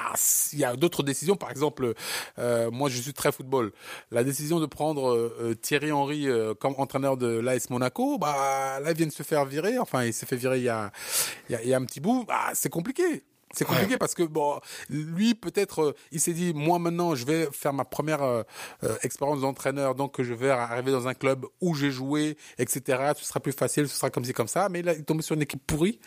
il 0.51 0.59
y 0.59 0.65
a 0.65 0.75
d'autres 0.75 1.01
décisions. 1.01 1.37
Par 1.37 1.49
exemple, 1.49 1.93
euh, 2.39 2.69
moi, 2.71 2.89
je 2.89 2.99
suis 3.01 3.13
très 3.13 3.31
football. 3.31 3.71
La 4.11 4.25
décision 4.25 4.59
de 4.59 4.65
prendre 4.65 5.13
euh, 5.15 5.55
Thierry 5.61 5.93
Henry 5.93 6.27
euh, 6.27 6.53
comme 6.53 6.75
entraîneur 6.77 7.15
de 7.15 7.39
l'AS 7.39 7.69
Monaco, 7.69 8.17
bah, 8.17 8.81
là, 8.81 8.91
il 8.91 8.97
vient 8.97 9.07
de 9.07 9.11
se 9.13 9.23
faire 9.23 9.45
virer. 9.45 9.79
Enfin, 9.79 10.03
il 10.03 10.13
s'est 10.13 10.25
fait 10.25 10.35
virer 10.35 10.57
il 10.57 10.65
y 10.65 10.69
a, 10.69 10.91
il 11.47 11.53
y 11.53 11.55
a, 11.55 11.63
y 11.63 11.73
a 11.73 11.77
un 11.77 11.85
petit 11.85 12.01
bout. 12.01 12.25
Bah, 12.27 12.51
c'est 12.53 12.69
compliqué. 12.69 13.23
C'est 13.53 13.65
compliqué 13.65 13.97
parce 13.97 14.15
que 14.15 14.23
bon, 14.23 14.59
lui 14.89 15.35
peut-être 15.35 15.83
euh, 15.83 15.95
il 16.11 16.19
s'est 16.19 16.33
dit 16.33 16.53
moi 16.55 16.79
maintenant 16.79 17.13
je 17.13 17.23
vais 17.23 17.47
faire 17.51 17.71
ma 17.71 17.85
première 17.85 18.23
euh, 18.23 18.41
euh, 18.83 18.97
expérience 19.03 19.41
d'entraîneur 19.41 19.93
donc 19.93 20.19
je 20.19 20.33
vais 20.33 20.49
arriver 20.49 20.91
dans 20.91 21.07
un 21.07 21.13
club 21.13 21.45
où 21.61 21.75
j'ai 21.75 21.91
joué 21.91 22.35
etc. 22.57 23.13
Ce 23.15 23.25
sera 23.25 23.39
plus 23.39 23.51
facile, 23.51 23.87
ce 23.87 23.95
sera 23.95 24.09
comme 24.09 24.25
ci 24.25 24.33
comme 24.33 24.47
ça. 24.47 24.69
Mais 24.69 24.81
là 24.81 24.93
il 24.93 25.01
est 25.01 25.03
tombé 25.03 25.21
sur 25.21 25.35
une 25.35 25.43
équipe 25.43 25.61
pourrie 25.67 25.99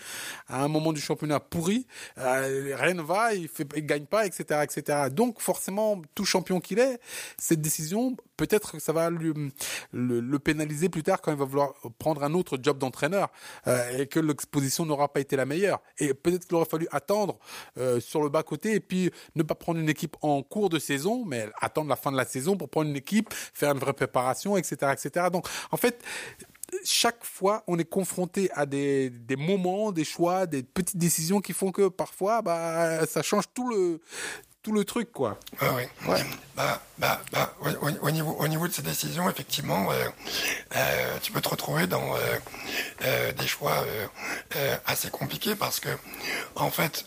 à 0.49 0.65
un 0.65 0.69
moment 0.69 0.93
du 0.93 1.01
championnat 1.01 1.39
pourri, 1.39 1.87
rien 2.17 2.95
ne 2.95 3.03
va, 3.03 3.33
il 3.35 3.49
fait, 3.49 3.67
il 3.77 3.87
gagne 3.87 4.07
pas 4.07 4.27
etc 4.27 4.63
etc. 4.65 5.09
Donc 5.11 5.41
forcément 5.41 6.03
tout 6.17 6.25
champion 6.25 6.59
qu'il 6.59 6.81
est, 6.81 6.99
cette 7.39 7.61
décision 7.61 8.17
peut-être 8.37 8.73
que 8.73 8.79
ça 8.79 8.93
va 8.93 9.11
lui, 9.11 9.33
le, 9.93 10.21
le, 10.21 10.39
pénaliser 10.39 10.89
plus 10.89 11.03
tard 11.03 11.21
quand 11.21 11.33
il 11.33 11.39
va 11.39 11.45
vouloir 11.45 11.73
prendre 11.99 12.23
un 12.23 12.35
autre 12.35 12.59
job 12.61 12.79
d'entraîneur 12.79 13.31
et 13.99 14.07
que 14.07 14.21
l'exposition 14.21 14.87
n'aura 14.87 15.13
pas 15.13 15.21
été 15.21 15.37
la 15.37 15.47
meilleure. 15.47 15.81
Et 15.99 16.15
peut-être 16.15 16.47
qu'il 16.47 16.57
aurait 16.57 16.67
fallu 16.67 16.87
attendre 16.91 17.39
euh, 17.79 18.01
sur 18.01 18.23
le 18.23 18.29
bas-côté 18.29 18.75
et 18.75 18.81
puis 18.81 19.11
ne 19.35 19.43
pas 19.43 19.55
prendre 19.55 19.81
une 19.81 19.89
équipe 19.89 20.17
en 20.23 20.43
cours 20.43 20.69
de 20.69 20.79
saison, 20.79 21.25
mais 21.25 21.49
attendre 21.61 21.89
la 21.89 21.97
fin 21.97 22.13
de 22.13 22.17
la 22.17 22.25
saison 22.25 22.57
pour 22.57 22.69
prendre 22.69 22.91
une 22.91 22.97
équipe, 22.97 23.33
faire 23.33 23.73
une 23.73 23.79
vraie 23.79 23.93
préparation, 23.93 24.57
etc. 24.57 24.93
etc. 24.93 25.27
Donc, 25.33 25.47
en 25.71 25.77
fait, 25.77 26.03
chaque 26.85 27.25
fois, 27.25 27.63
on 27.67 27.79
est 27.79 27.89
confronté 27.89 28.51
à 28.53 28.67
des, 28.67 29.11
des 29.11 29.37
moments, 29.37 29.93
des 29.93 30.05
choix, 30.05 30.47
des 30.47 30.63
petites 30.63 30.97
décisions 30.97 31.41
qui 31.41 31.53
font 31.53 31.71
que 31.71 31.89
parfois, 31.89 32.43
bah, 32.43 33.07
ça 33.07 33.23
change 33.23 33.45
tout 33.55 33.69
le, 33.69 34.01
tout 34.67 34.73
le 34.73 34.85
truc, 34.85 35.13
quoi. 35.13 35.39
Oui. 35.63 35.85
Bah, 36.57 36.83
bah, 36.99 37.21
bah, 37.31 37.55
au, 38.01 38.11
niveau, 38.11 38.33
au 38.33 38.49
niveau 38.49 38.67
de 38.67 38.73
ces 38.73 38.83
décisions, 38.83 39.31
effectivement, 39.31 39.93
euh, 39.93 40.09
euh, 40.75 41.17
tu 41.23 41.31
peux 41.31 41.41
te 41.41 41.49
retrouver 41.49 41.87
dans 41.87 42.03
euh, 43.05 43.33
des 43.33 43.47
choix 43.47 43.85
assez 44.87 45.09
compliqués 45.09 45.55
parce 45.55 45.79
que, 45.79 45.91
en 46.57 46.71
fait, 46.71 47.07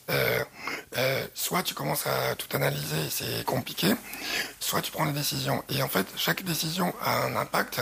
soit 1.33 1.61
tu 1.63 1.73
commences 1.73 2.07
à 2.07 2.35
tout 2.35 2.47
analyser 2.55 2.95
et 3.05 3.09
c'est 3.09 3.43
compliqué, 3.43 3.93
soit 4.61 4.81
tu 4.81 4.93
prends 4.93 5.05
des 5.05 5.11
décisions. 5.11 5.61
Et 5.67 5.83
en 5.83 5.89
fait, 5.89 6.07
chaque 6.15 6.43
décision 6.43 6.93
a 7.03 7.23
un 7.25 7.35
impact 7.35 7.81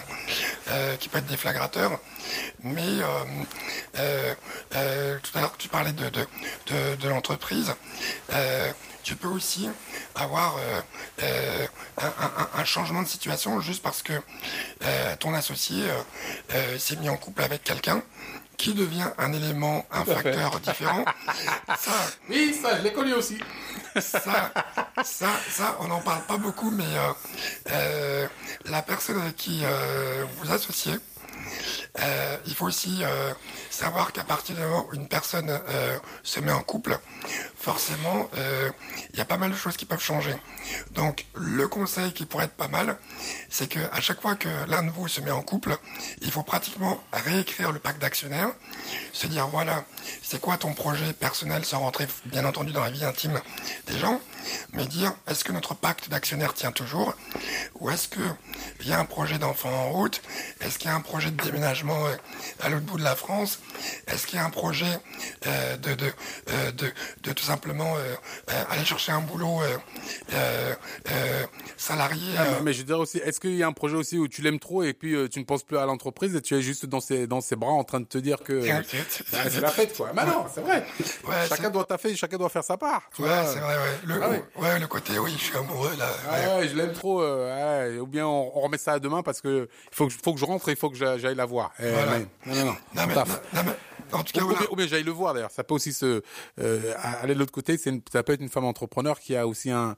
qui 1.00 1.08
peut 1.08 1.20
être 1.20 1.28
déflagrateur. 1.28 2.00
Mais 2.64 2.98
tout 3.94 5.38
à 5.38 5.42
l'heure, 5.42 5.56
tu 5.60 5.70
parlais 5.70 5.94
de 5.94 7.08
l'entreprise 7.08 7.76
tu 9.08 9.16
peux 9.16 9.30
aussi 9.30 9.70
avoir 10.16 10.58
euh, 10.58 10.82
euh, 11.24 11.68
un, 12.56 12.66
changement 12.66 13.02
de 13.02 13.08
situation 13.08 13.62
juste 13.62 13.82
parce 13.82 14.04
que 14.04 14.12
euh, 14.12 15.16
ton 15.18 15.34
associé 15.34 15.82
s'est 16.78 16.98
mis 16.98 17.08
en 17.08 17.16
couple 17.16 17.42
avec 17.44 17.64
quelqu'un 17.64 18.04
qui 18.58 18.74
devient 18.74 19.08
un 19.18 19.32
élément, 19.32 19.86
un 19.92 20.04
facteur 20.04 20.60
différent. 20.60 21.06
Ça, 21.80 21.92
oui, 22.30 22.54
ça, 22.62 22.78
je 22.78 22.84
l'ai 22.84 22.92
connu 22.92 23.14
aussi. 23.14 23.38
ça, 23.96 24.52
ça, 25.06 25.30
ça, 25.50 25.78
on 25.80 25.88
n'en 25.88 26.02
parle 26.02 26.24
pas 26.24 26.38
beaucoup, 26.38 26.72
mais 26.72 26.84
la 28.66 28.82
personne 28.82 29.22
avec 29.22 29.38
qui 29.38 29.64
vous 30.42 30.52
associez, 30.52 30.96
il 32.46 32.56
faut 32.56 32.66
aussi 32.66 33.04
savoir 33.78 34.12
qu'à 34.12 34.24
partir 34.24 34.56
du 34.56 34.62
moment 34.62 34.88
où 34.90 34.96
une 34.96 35.08
personne 35.08 35.50
euh, 35.50 35.98
se 36.24 36.40
met 36.40 36.52
en 36.52 36.62
couple, 36.62 36.98
forcément, 37.58 38.30
euh, 38.38 38.72
il 39.14 39.20
y 39.20 39.22
a 39.22 39.26
pas 39.26 39.38
mal 39.38 39.52
de 39.52 39.56
choses 39.56 39.78
qui 39.78 39.86
peuvent 39.86 40.02
changer. 40.02 40.36
Donc, 40.92 41.26
le 41.36 41.68
conseil 41.68 42.12
qui 42.12 42.26
pourrait 42.26 42.46
être 42.46 42.56
pas 42.56 42.68
mal, 42.68 42.98
c'est 43.50 43.70
que 43.70 43.80
à 43.92 44.02
chaque 44.02 44.22
fois 44.22 44.36
que 44.36 44.50
l'un 44.68 44.84
de 44.84 44.90
vous 44.90 45.08
se 45.08 45.22
met 45.22 45.32
en 45.32 45.44
couple, 45.44 45.78
il 46.22 46.32
faut 46.32 46.44
pratiquement 46.44 47.00
réécrire 47.14 47.72
le 47.72 47.80
pacte 47.80 48.02
d'actionnaires, 48.02 48.50
se 49.14 49.28
dire 49.28 49.48
voilà, 49.48 49.86
c'est 50.24 50.42
quoi 50.42 50.58
ton 50.58 50.74
projet 50.74 51.14
personnel 51.14 51.64
sans 51.64 51.80
rentrer 51.80 52.08
bien 52.26 52.46
entendu 52.46 52.72
dans 52.72 52.84
la 52.84 52.92
vie 52.92 53.06
intime 53.06 53.40
des 53.88 54.00
gens, 54.00 54.20
mais 54.74 54.86
dire 54.86 55.14
est-ce 55.28 55.44
que 55.44 55.52
notre 55.52 55.74
pacte 55.76 56.10
d'actionnaires 56.10 56.54
tient 56.54 56.72
toujours, 56.72 57.14
ou 57.80 57.90
est-ce 57.90 58.08
que 58.08 58.20
il 58.82 58.88
y 58.88 58.94
a 58.94 59.00
un 59.00 59.06
projet 59.06 59.38
d'enfant 59.38 59.70
en 59.70 59.92
route, 59.92 60.22
est-ce 60.62 60.78
qu'il 60.78 60.90
y 60.90 60.94
a 60.94 60.96
un 60.96 61.02
projet 61.02 61.32
de 61.32 61.42
déménagement 61.44 62.06
euh, 62.06 62.16
à 62.62 62.70
l'autre 62.70 62.86
bout 62.86 62.98
de 62.98 63.04
la 63.04 63.16
France, 63.16 63.60
est-ce 64.08 64.28
qu'il 64.28 64.38
y 64.38 64.42
a 64.42 64.46
un 64.46 64.50
projet 64.50 65.00
euh, 65.46 65.78
de, 65.78 65.94
de, 65.96 66.06
euh, 66.50 66.72
de, 66.72 66.92
de, 67.24 67.32
tout 67.34 67.44
simplement 67.44 67.96
aller 68.70 68.86
chercher 68.86 69.12
un 69.12 69.22
boulot 69.22 69.60
salarié 71.78 72.34
ah, 72.38 72.60
Mais 72.64 72.74
je 72.74 72.80
veux 72.80 72.84
dire 72.86 73.00
aussi, 73.00 73.18
est-ce 73.20 73.40
qu'il 73.40 73.56
y 73.56 73.64
a 73.64 73.68
un 73.68 73.74
projet 73.74 73.96
aussi 73.96 74.18
où 74.18 74.28
tu 74.28 74.42
l'aimes 74.42 74.60
trop 74.60 74.84
et 74.84 74.94
puis 74.94 75.16
tu 75.30 75.40
ne 75.40 75.46
penses 75.46 75.64
plus 75.64 75.78
à 75.78 75.86
l'entreprise 75.86 76.36
et 76.36 76.42
tu 76.42 76.56
es 76.56 76.62
juste 76.62 76.86
dans 76.86 77.00
ses, 77.00 77.28
dans 77.28 77.42
ses 77.42 77.56
bras 77.56 77.72
en 77.72 77.84
train 77.84 78.00
de 78.00 78.06
te 78.06 78.18
dire 78.18 78.40
que 78.44 78.62
c'est 78.62 79.62
la 79.62 79.72
fête 79.72 79.96
quoi. 79.96 80.12
Mais 80.14 80.26
non, 80.26 80.46
c'est 80.54 80.62
vrai. 80.62 80.86
chacun 81.50 81.70
doit 81.70 81.86
taffer, 81.86 82.16
chacun 82.16 82.38
doit 82.38 82.50
faire 82.50 82.64
sa 82.64 82.78
part. 82.78 83.04
ouais, 83.20 83.28
c'est 83.54 83.60
vrai. 83.60 83.76
Ouais. 83.76 84.00
Le, 84.06 84.24
ah 84.24 84.37
ouais. 84.58 84.80
le 84.80 84.88
côté 84.88 85.20
oui, 85.20 85.34
je 85.38 85.44
suis 85.44 85.58
amoureux 85.58 85.96
là. 85.98 86.08
Ah 86.30 86.58
ouais, 86.58 86.68
je 86.68 86.76
l'aime 86.76 86.94
trop. 86.94 87.22
ou 87.24 88.08
bien 88.08 88.26
on, 88.26 88.50
remet 88.50 88.78
ça 88.78 88.94
à 88.94 89.00
demain 89.00 89.24
parce 89.24 89.42
que 89.42 89.68
il 89.92 89.96
faut 89.96 90.08
que, 90.08 90.14
faut 90.14 90.34
que 90.34 90.40
je 90.40 90.46
rentre 90.46 90.70
et 90.70 90.74
il 90.74 90.78
faut 90.78 90.90
que 90.90 90.98
j'aille 90.98 91.36
la 91.36 91.46
voir. 91.46 91.72
Eh, 91.80 91.92
non, 91.92 92.56
non, 92.56 92.66
non. 92.66 92.76
non, 92.96 93.08
mais, 93.08 93.16
non 93.16 93.64
mais, 93.66 93.72
en 94.14 94.24
tout 94.24 94.34
cas, 94.34 94.42
ou, 94.72 94.76
bien, 94.76 94.88
j'aille 94.88 95.04
le 95.04 95.12
voir 95.12 95.34
d'ailleurs. 95.34 95.52
Ça 95.52 95.64
peut 95.64 95.74
aussi 95.74 95.94
se 95.94 96.22
euh, 96.60 96.94
aller 97.22 97.34
de 97.34 97.40
l'autre 97.40 97.52
côté. 97.52 97.78
C'est 97.78 97.94
ça 98.12 98.24
peut 98.24 98.34
être 98.34 98.42
une 98.42 98.50
femme 98.50 98.66
entrepreneur 98.66 99.20
qui 99.20 99.36
a 99.36 99.48
aussi 99.48 99.72
un 99.72 99.96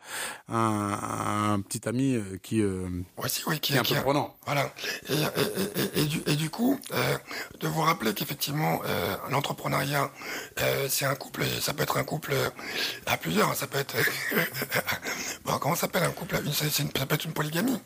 un, 0.48 1.54
un 1.54 1.60
petit 1.62 1.88
ami 1.88 2.16
euh, 2.16 2.38
qui 2.42 2.62
euh, 2.62 2.88
oui, 3.48 3.60
qui, 3.60 3.74
est 3.74 3.80
entrepreneur. 3.80 4.34
Voilà. 4.46 4.72
Et, 5.10 5.14
et, 5.14 6.02
et, 6.02 6.06
du, 6.06 6.22
et, 6.26 6.36
du, 6.36 6.50
coup, 6.50 6.80
euh, 6.94 7.18
de 7.60 7.68
vous 7.68 7.82
rappeler 7.82 8.14
qu'effectivement, 8.14 8.82
euh, 8.86 9.16
l'entrepreneuriat, 9.30 10.12
euh, 10.62 10.88
c'est 10.90 11.06
un 11.06 11.16
couple. 11.16 11.46
Ça 11.62 11.74
peut 11.74 11.84
être 11.84 11.98
un 11.98 12.04
couple 12.04 12.34
à 13.06 13.18
plusieurs. 13.18 13.54
Ça 13.56 13.68
peut 13.68 13.80
être 13.80 13.96
bon. 15.46 15.58
Comment 15.60 15.76
s'appelle 15.76 16.04
un 16.04 16.12
couple 16.12 16.40
une, 16.46 16.54
Ça 16.54 17.06
peut 17.06 17.16
être 17.16 17.26
une 17.26 17.34
polygamie. 17.34 17.80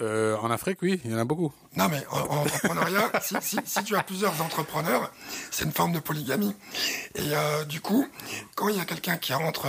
Euh, 0.00 0.36
en 0.38 0.50
Afrique, 0.50 0.78
oui, 0.82 1.00
il 1.04 1.12
y 1.12 1.14
en 1.14 1.18
a 1.18 1.24
beaucoup. 1.24 1.52
Non, 1.76 1.88
mais 1.88 2.02
en, 2.10 2.38
entrepreneuriat, 2.38 3.12
si, 3.40 3.56
tu 3.84 3.94
as 3.94 4.02
plusieurs 4.02 4.40
entrepreneurs, 4.40 5.12
c'est 5.50 5.64
une 5.64 5.72
forme 5.72 5.92
de 5.92 6.00
polygamie. 6.00 6.54
Et 7.14 7.20
euh, 7.34 7.64
du 7.64 7.80
coup, 7.80 8.08
quand 8.54 8.68
il 8.68 8.76
y 8.76 8.80
a 8.80 8.84
quelqu'un 8.84 9.18
qui 9.18 9.34
rentre 9.34 9.66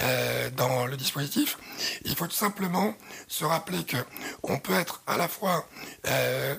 euh, 0.00 0.50
dans 0.50 0.86
le 0.86 0.96
dispositif, 0.96 1.58
il 2.04 2.14
faut 2.14 2.26
tout 2.26 2.32
simplement 2.32 2.94
se 3.26 3.44
rappeler 3.44 3.84
que 3.84 3.96
on 4.44 4.58
peut 4.58 4.74
être 4.74 5.02
à 5.06 5.16
la 5.16 5.28
fois 5.28 5.66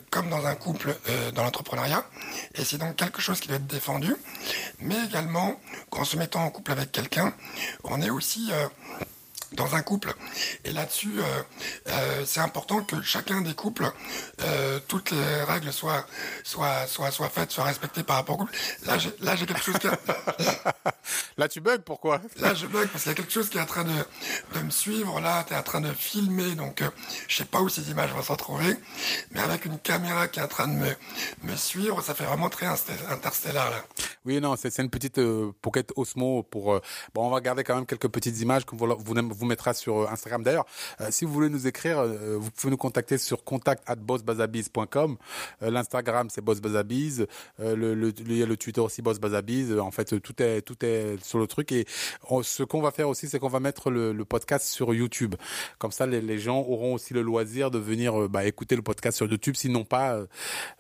comme 0.10 0.30
dans 0.30 0.46
un 0.46 0.56
couple 0.56 0.96
dans 1.36 1.44
l'entrepreneuriat, 1.44 2.04
et 2.56 2.66
c'est 2.66 2.78
donc 2.78 2.96
quelque 2.96 3.22
chose 3.22 3.40
qui 3.40 3.48
doit 3.48 3.58
être 3.58 3.68
défendu, 3.68 4.16
mais 4.80 4.96
également 5.06 5.60
qu'en 5.90 6.04
se 6.04 6.18
mettant 6.18 6.44
en 6.44 6.50
couple 6.50 6.72
avec 6.72 6.92
quelqu'un, 6.92 7.34
on 7.84 8.02
est 8.02 8.10
aussi 8.10 8.52
dans 9.54 9.76
un 9.76 9.82
couple. 9.82 10.14
Et 10.64 10.72
là-dessus, 10.72 11.14
euh, 11.20 11.44
euh, 11.90 12.24
c'est 12.26 12.40
important 12.40 12.82
que 12.82 13.02
chacun 13.02 13.42
des 13.42 13.54
couples, 13.54 13.92
euh, 14.42 14.80
toutes 14.88 15.12
les 15.12 15.44
règles 15.44 15.72
soient, 15.72 16.06
soient, 16.44 16.88
soient, 16.88 17.12
soient 17.12 17.30
faites, 17.30 17.52
soient 17.52 17.66
respectées 17.66 18.04
par 18.04 18.18
rapport 18.18 18.36
au 18.36 18.40
couple. 18.40 18.56
Là, 18.86 18.98
j'ai, 18.98 19.14
là, 19.22 19.36
j'ai 19.36 19.46
quelque 19.46 19.64
chose 19.64 19.78
qui... 19.78 19.88
là, 21.38 21.48
tu 21.48 21.62
bugs, 21.62 21.80
pourquoi? 21.86 22.22
Là, 22.38 22.54
je 22.54 22.68
bug 22.68 22.88
parce 22.90 23.04
qu'il 23.04 23.12
y 23.12 23.14
a 23.14 23.16
quelque 23.16 23.32
chose 23.32 23.50
qui 23.50 23.58
est 23.58 23.62
en 23.62 23.66
train 23.66 23.84
de, 23.84 24.60
de 24.60 24.60
me 24.64 24.70
suivre. 24.70 25.20
Là, 25.20 25.44
tu 25.48 25.54
es 25.54 25.58
en 25.58 25.64
train 25.64 25.82
de 25.82 25.92
filmer, 25.94 26.56
donc 26.56 26.84
je 27.28 27.36
sais 27.36 27.46
pas 27.46 27.62
où 27.62 27.70
ces 27.70 27.90
images 27.92 28.12
vont 28.12 28.24
s'en 28.24 28.36
trouver. 28.36 28.76
Mais 29.32 29.42
avec 29.42 29.66
une 29.66 29.80
caméra 29.80 30.28
qui 30.28 30.40
est 30.40 30.44
en 30.44 30.48
train 30.48 30.68
de 30.68 30.74
me, 30.74 30.96
me 31.44 31.56
suivre, 31.56 32.02
ça 32.02 32.14
fait 32.14 32.26
vraiment 32.26 32.50
très 32.50 32.68
interstellaire, 33.10 33.70
là. 33.70 33.84
Oui, 34.26 34.42
non, 34.42 34.56
c'est, 34.56 34.72
c'est 34.72 34.82
une 34.82 34.90
petite 34.90 35.20
Pocket 35.62 35.94
Osmo 35.96 36.42
pour... 36.42 36.82
Bon, 37.14 37.28
on 37.28 37.30
va 37.30 37.42
garder 37.42 37.64
quand 37.64 37.76
même 37.76 37.86
quelques 37.86 38.08
petites 38.08 38.40
images 38.42 38.66
que 38.66 38.76
vous, 38.76 38.88
vous, 38.98 39.14
vous 39.30 39.45
vous 39.46 39.50
mettra 39.50 39.74
sur 39.74 40.00
euh, 40.00 40.08
Instagram. 40.10 40.44
D'ailleurs, 40.44 40.66
euh, 41.02 41.08
si 41.12 41.26
vous 41.26 41.32
voulez 41.32 41.50
nous 41.50 41.68
écrire, 41.68 42.00
euh, 42.00 42.38
vous 42.38 42.52
pouvez 42.52 42.72
nous 42.72 42.78
contacter 42.78 43.18
sur 43.18 43.44
contact 43.44 43.84
at 43.88 43.96
bossbazabiz.com. 43.96 45.18
L'Instagram, 45.62 46.30
c'est 46.30 46.42
bossbazabiz. 46.42 47.28
Le, 47.60 48.44
a 48.44 48.46
le 48.46 48.58
Twitter 48.58 48.82
aussi, 48.82 49.02
bossbazabiz. 49.02 49.78
En 49.78 49.92
fait, 49.92 50.20
tout 50.20 50.42
est, 50.42 50.62
tout 50.62 50.84
est 50.84 51.24
sur 51.24 51.40
le 51.40 51.48
truc. 51.48 51.72
Et 51.72 51.86
ce 52.42 52.64
qu'on 52.64 52.82
va 52.82 52.92
faire 52.92 53.08
aussi, 53.08 53.28
c'est 53.28 53.40
qu'on 53.40 53.50
va 53.50 53.60
mettre 53.60 53.90
le, 53.90 54.26
podcast 54.26 54.66
sur 54.66 54.94
YouTube. 54.94 55.36
Comme 55.78 55.92
ça, 55.92 56.08
les, 56.08 56.40
gens 56.40 56.60
auront 56.60 56.96
aussi 56.96 57.14
le 57.14 57.22
loisir 57.22 57.70
de 57.70 57.78
venir 57.78 58.28
bah, 58.28 58.46
écouter 58.46 58.76
le 58.76 58.82
podcast 58.82 59.18
sur 59.18 59.28
YouTube, 59.28 59.56
s'ils 59.56 59.72
n'ont 59.72 59.86
pas 59.86 60.20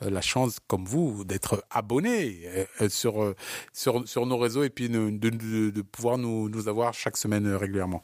la 0.01 0.21
chance, 0.21 0.57
comme 0.67 0.85
vous, 0.85 1.23
d'être 1.23 1.63
abonnés 1.69 2.67
sur, 2.89 3.33
sur, 3.73 4.25
nos 4.25 4.37
réseaux 4.37 4.63
et 4.63 4.69
puis 4.69 4.89
de, 4.89 5.81
pouvoir 5.81 6.17
nous 6.17 6.67
avoir 6.67 6.93
chaque 6.93 7.17
semaine 7.17 7.47
régulièrement. 7.53 8.03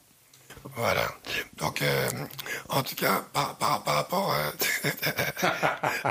Voilà. 0.76 1.08
Donc, 1.56 1.82
euh, 1.82 2.08
en 2.68 2.82
tout 2.82 2.94
cas, 2.94 3.24
par, 3.32 3.56
par, 3.56 3.82
par 3.82 3.94
rapport... 3.94 4.32
Euh, 4.32 4.50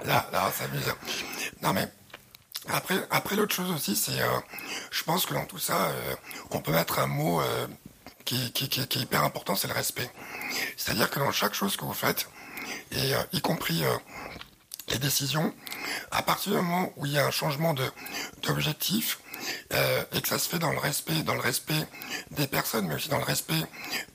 là, 0.06 0.30
là, 0.32 0.52
c'est 0.56 0.66
amusant. 0.66 0.96
Non, 1.62 1.74
mais... 1.74 1.88
Après, 2.70 2.96
après 3.10 3.36
l'autre 3.36 3.56
chose 3.56 3.72
aussi, 3.72 3.96
c'est, 3.96 4.22
euh, 4.22 4.40
je 4.92 5.04
pense 5.04 5.26
que 5.26 5.34
dans 5.34 5.46
tout 5.46 5.58
ça, 5.58 5.88
euh, 5.88 6.16
on 6.52 6.60
peut 6.60 6.72
mettre 6.72 7.00
un 7.00 7.08
mot 7.08 7.42
euh, 7.42 7.68
qui, 8.24 8.52
qui, 8.52 8.70
qui, 8.70 8.88
qui, 8.88 9.00
est 9.00 9.02
hyper 9.02 9.24
important, 9.24 9.56
c'est 9.56 9.68
le 9.68 9.74
respect. 9.74 10.10
C'est-à-dire 10.78 11.10
que 11.10 11.20
dans 11.20 11.32
chaque 11.32 11.56
chose 11.56 11.76
que 11.76 11.86
vous 11.86 11.94
faites, 11.94 12.30
et 12.92 13.14
y 13.34 13.42
compris 13.42 13.84
les 14.90 15.00
décisions, 15.00 15.54
à 16.12 16.22
partir 16.22 16.52
du 16.52 16.58
moment 16.58 16.94
où 16.98 17.06
il 17.06 17.14
y 17.14 17.18
a 17.18 17.26
un 17.26 17.32
changement 17.32 17.74
de 17.74 17.84
d'objectif, 18.44 19.20
euh, 19.74 20.04
et 20.14 20.22
que 20.22 20.28
ça 20.28 20.40
se 20.40 20.50
fait 20.50 20.60
dans 20.60 20.72
le 20.72 20.78
respect, 20.78 21.24
dans 21.24 21.34
le 21.34 21.40
respect 21.40 21.88
des 22.32 22.48
personnes, 22.48 22.88
mais 22.88 22.96
aussi 22.96 23.10
dans 23.10 23.18
le 23.18 23.24
respect 23.24 23.62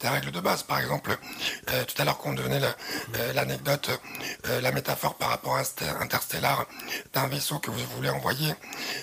des 0.00 0.08
règles 0.08 0.30
de 0.30 0.40
base. 0.40 0.62
Par 0.62 0.78
exemple, 0.78 1.16
euh, 1.70 1.84
tout 1.84 2.00
à 2.00 2.04
l'heure 2.04 2.18
qu'on 2.18 2.32
donnait 2.32 2.60
euh, 2.62 3.32
l'anecdote, 3.32 3.90
la 4.62 4.72
métaphore 4.72 5.16
par 5.16 5.30
rapport 5.30 5.56
à 5.56 5.62
interstellar 6.00 6.66
d'un 7.12 7.26
vaisseau 7.26 7.58
que 7.58 7.70
vous 7.70 7.84
voulez 7.96 8.10
envoyer 8.10 8.54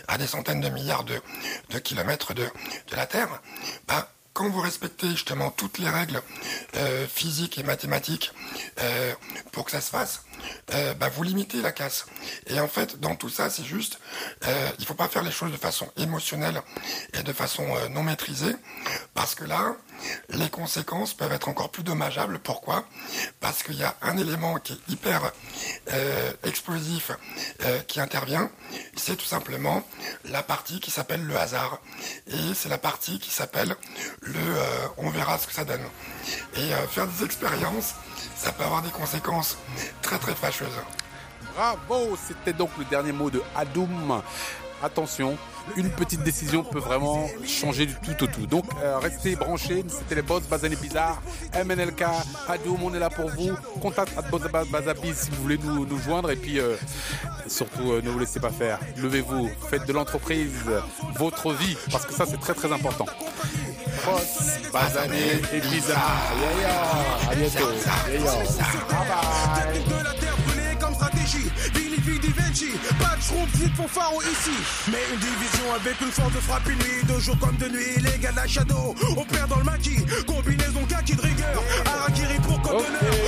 à 0.07 0.17
des 0.17 0.27
centaines 0.27 0.61
de 0.61 0.69
milliards 0.69 1.03
de, 1.03 1.79
kilomètres 1.79 2.33
de, 2.33 2.47
la 2.91 3.05
Terre, 3.05 3.41
bah, 3.87 4.09
quand 4.33 4.49
vous 4.49 4.61
respectez 4.61 5.09
justement 5.09 5.51
toutes 5.51 5.77
les 5.77 5.89
règles 5.89 6.21
physiques 7.13 7.57
et 7.57 7.63
mathématiques 7.63 8.31
pour 9.51 9.65
que 9.65 9.71
ça 9.71 9.81
se 9.81 9.89
fasse, 9.89 10.23
euh, 10.73 10.93
bah, 10.93 11.09
vous 11.09 11.23
limitez 11.23 11.61
la 11.61 11.71
casse. 11.71 12.05
Et 12.47 12.59
en 12.59 12.67
fait, 12.67 12.99
dans 12.99 13.15
tout 13.15 13.29
ça, 13.29 13.49
c'est 13.49 13.63
juste, 13.63 13.99
euh, 14.45 14.69
il 14.79 14.85
faut 14.85 14.93
pas 14.93 15.07
faire 15.07 15.23
les 15.23 15.31
choses 15.31 15.51
de 15.51 15.57
façon 15.57 15.89
émotionnelle 15.97 16.61
et 17.13 17.23
de 17.23 17.33
façon 17.33 17.65
euh, 17.75 17.89
non 17.89 18.03
maîtrisée, 18.03 18.55
parce 19.13 19.35
que 19.35 19.43
là, 19.43 19.75
les 20.29 20.49
conséquences 20.49 21.13
peuvent 21.13 21.31
être 21.31 21.47
encore 21.47 21.69
plus 21.69 21.83
dommageables. 21.83 22.39
Pourquoi? 22.39 22.85
Parce 23.39 23.63
qu'il 23.63 23.75
y 23.75 23.83
a 23.83 23.95
un 24.01 24.17
élément 24.17 24.59
qui 24.59 24.73
est 24.73 24.91
hyper 24.91 25.31
euh, 25.91 26.31
explosif 26.43 27.11
qui 27.87 27.99
intervient, 27.99 28.49
c'est 28.95 29.15
tout 29.15 29.25
simplement 29.25 29.83
la 30.25 30.43
partie 30.43 30.79
qui 30.79 30.91
s'appelle 30.91 31.23
le 31.23 31.37
hasard. 31.37 31.79
Et 32.27 32.53
c'est 32.53 32.69
la 32.69 32.77
partie 32.77 33.19
qui 33.19 33.29
s'appelle 33.29 33.75
le 34.21 34.39
on 34.97 35.09
verra 35.09 35.37
ce 35.37 35.47
que 35.47 35.53
ça 35.53 35.63
donne. 35.63 35.83
Et 36.55 36.69
faire 36.89 37.07
des 37.07 37.23
expériences, 37.23 37.93
ça 38.43 38.51
peut 38.51 38.63
avoir 38.63 38.81
des 38.81 38.89
conséquences 38.89 39.57
très 40.01 40.17
très 40.17 40.35
fâcheuses. 40.35 40.67
Bravo, 41.55 42.17
c'était 42.17 42.53
donc 42.53 42.71
le 42.77 42.85
dernier 42.85 43.13
mot 43.13 43.29
de 43.29 43.41
Adoum. 43.55 44.21
Attention, 44.83 45.37
une 45.77 45.89
petite 45.89 46.23
décision 46.23 46.61
peut 46.61 46.79
vraiment 46.79 47.25
changer 47.45 47.85
du 47.85 47.93
tout 47.93 48.25
au 48.25 48.27
tout. 48.27 48.45
Donc 48.47 48.65
euh, 48.81 48.97
restez 48.97 49.37
branchés, 49.37 49.85
c'était 49.87 50.15
les 50.15 50.21
boss 50.21 50.43
Bazané 50.43 50.75
Bizarre, 50.75 51.21
MNLK, 51.55 52.03
Adoum, 52.49 52.83
on 52.83 52.93
est 52.93 52.99
là 52.99 53.09
pour 53.09 53.29
vous. 53.29 53.51
Contact 53.81 54.11
à 54.17 54.65
Bazabiz 54.65 55.15
si 55.15 55.29
vous 55.29 55.41
voulez 55.43 55.57
nous, 55.63 55.85
nous 55.85 55.99
joindre 55.99 56.31
et 56.31 56.35
puis 56.35 56.59
euh, 56.59 56.75
surtout 57.47 57.93
euh, 57.93 58.01
ne 58.01 58.09
vous 58.09 58.19
laissez 58.19 58.41
pas 58.41 58.51
faire. 58.51 58.77
Levez-vous, 58.97 59.49
faites 59.69 59.85
de 59.87 59.93
l'entreprise 59.93 60.51
votre 61.15 61.53
vie 61.53 61.77
parce 61.91 62.05
que 62.05 62.13
ça 62.13 62.25
c'est 62.25 62.39
très 62.41 62.53
très 62.53 62.73
important. 62.73 63.05
Boss, 64.05 64.71
Bazané 64.71 65.41
et 65.53 65.59
Bizarre. 65.61 66.31
Yeah, 66.39 66.59
yeah. 66.61 67.31
À 67.31 67.35
bientôt. 67.35 67.69
Yeah, 68.09 68.19
Bye 68.19 69.07
bye. 69.07 69.83
de 69.83 70.03
la 70.03 70.13
terre 70.13 70.35
brûlée 70.45 70.75
comme 70.79 70.93
stratégie. 70.93 71.49
Pas 72.99 73.15
de 73.15 73.21
schroom, 73.21 73.47
petite 73.47 73.75
fanfaro 73.75 74.21
ici. 74.21 74.51
Mais 74.91 74.97
une 75.13 75.19
division 75.19 75.73
avec 75.73 75.99
une 76.01 76.11
force 76.11 76.33
de 76.33 76.39
frappe 76.39 76.67
nuit. 76.67 77.03
De 77.07 77.19
jour 77.19 77.37
comme 77.39 77.55
de 77.57 77.67
nuit, 77.69 77.95
les 77.97 78.19
gars 78.19 78.31
de 78.31 78.35
la 78.35 78.47
Shadow. 78.47 78.93
Opère 79.17 79.47
dans 79.47 79.57
le 79.57 79.63
maquis. 79.63 79.97
Combinaison 80.27 80.83
kaki 80.89 81.15
de 81.15 81.21
rigueur. 81.21 81.63
Arakiri 81.85 82.39
pour 82.41 82.61
conteneur. 82.61 83.22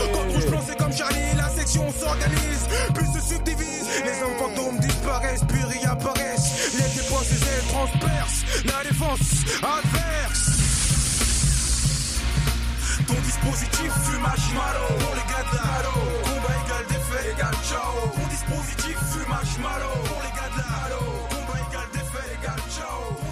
Section 1.75 1.91
s'organise. 1.99 2.67
Puis 2.93 3.05
se 3.07 3.33
subdivise. 3.33 3.87
Les 4.05 4.23
hommes 4.23 4.37
fantômes 4.37 4.79
disparaissent, 4.79 5.43
puis 5.47 5.61
réapparaissent. 5.63 6.73
Les 6.73 7.01
dépenses, 7.01 7.31
ailes 7.31 7.67
transpercent. 7.67 8.45
La 8.65 8.83
défense 8.83 9.43
adverse. 9.61 10.51
Ton 13.07 13.21
dispositif 13.21 13.91
fume 14.05 14.21
marshmallow 14.21 14.87
Pour 14.99 15.15
les 15.15 15.27
gars 15.29 15.45
de 15.51 15.57
la 15.57 15.83
Combat 16.23 16.55
égal 16.65 16.85
défait 16.87 17.31
égal 17.33 17.53
ciao 17.63 18.09
Ton 18.15 18.27
dispositif 18.29 18.97
fume 19.11 19.29
marshmallow 19.29 19.99
Pour 20.05 20.21
les 20.23 20.31
gars 20.31 20.49
de 20.49 20.57
la 20.57 20.95
Combat 21.29 21.59
égal 21.69 21.87
défait 21.93 22.37
égal 22.41 22.59
ciao 22.71 23.24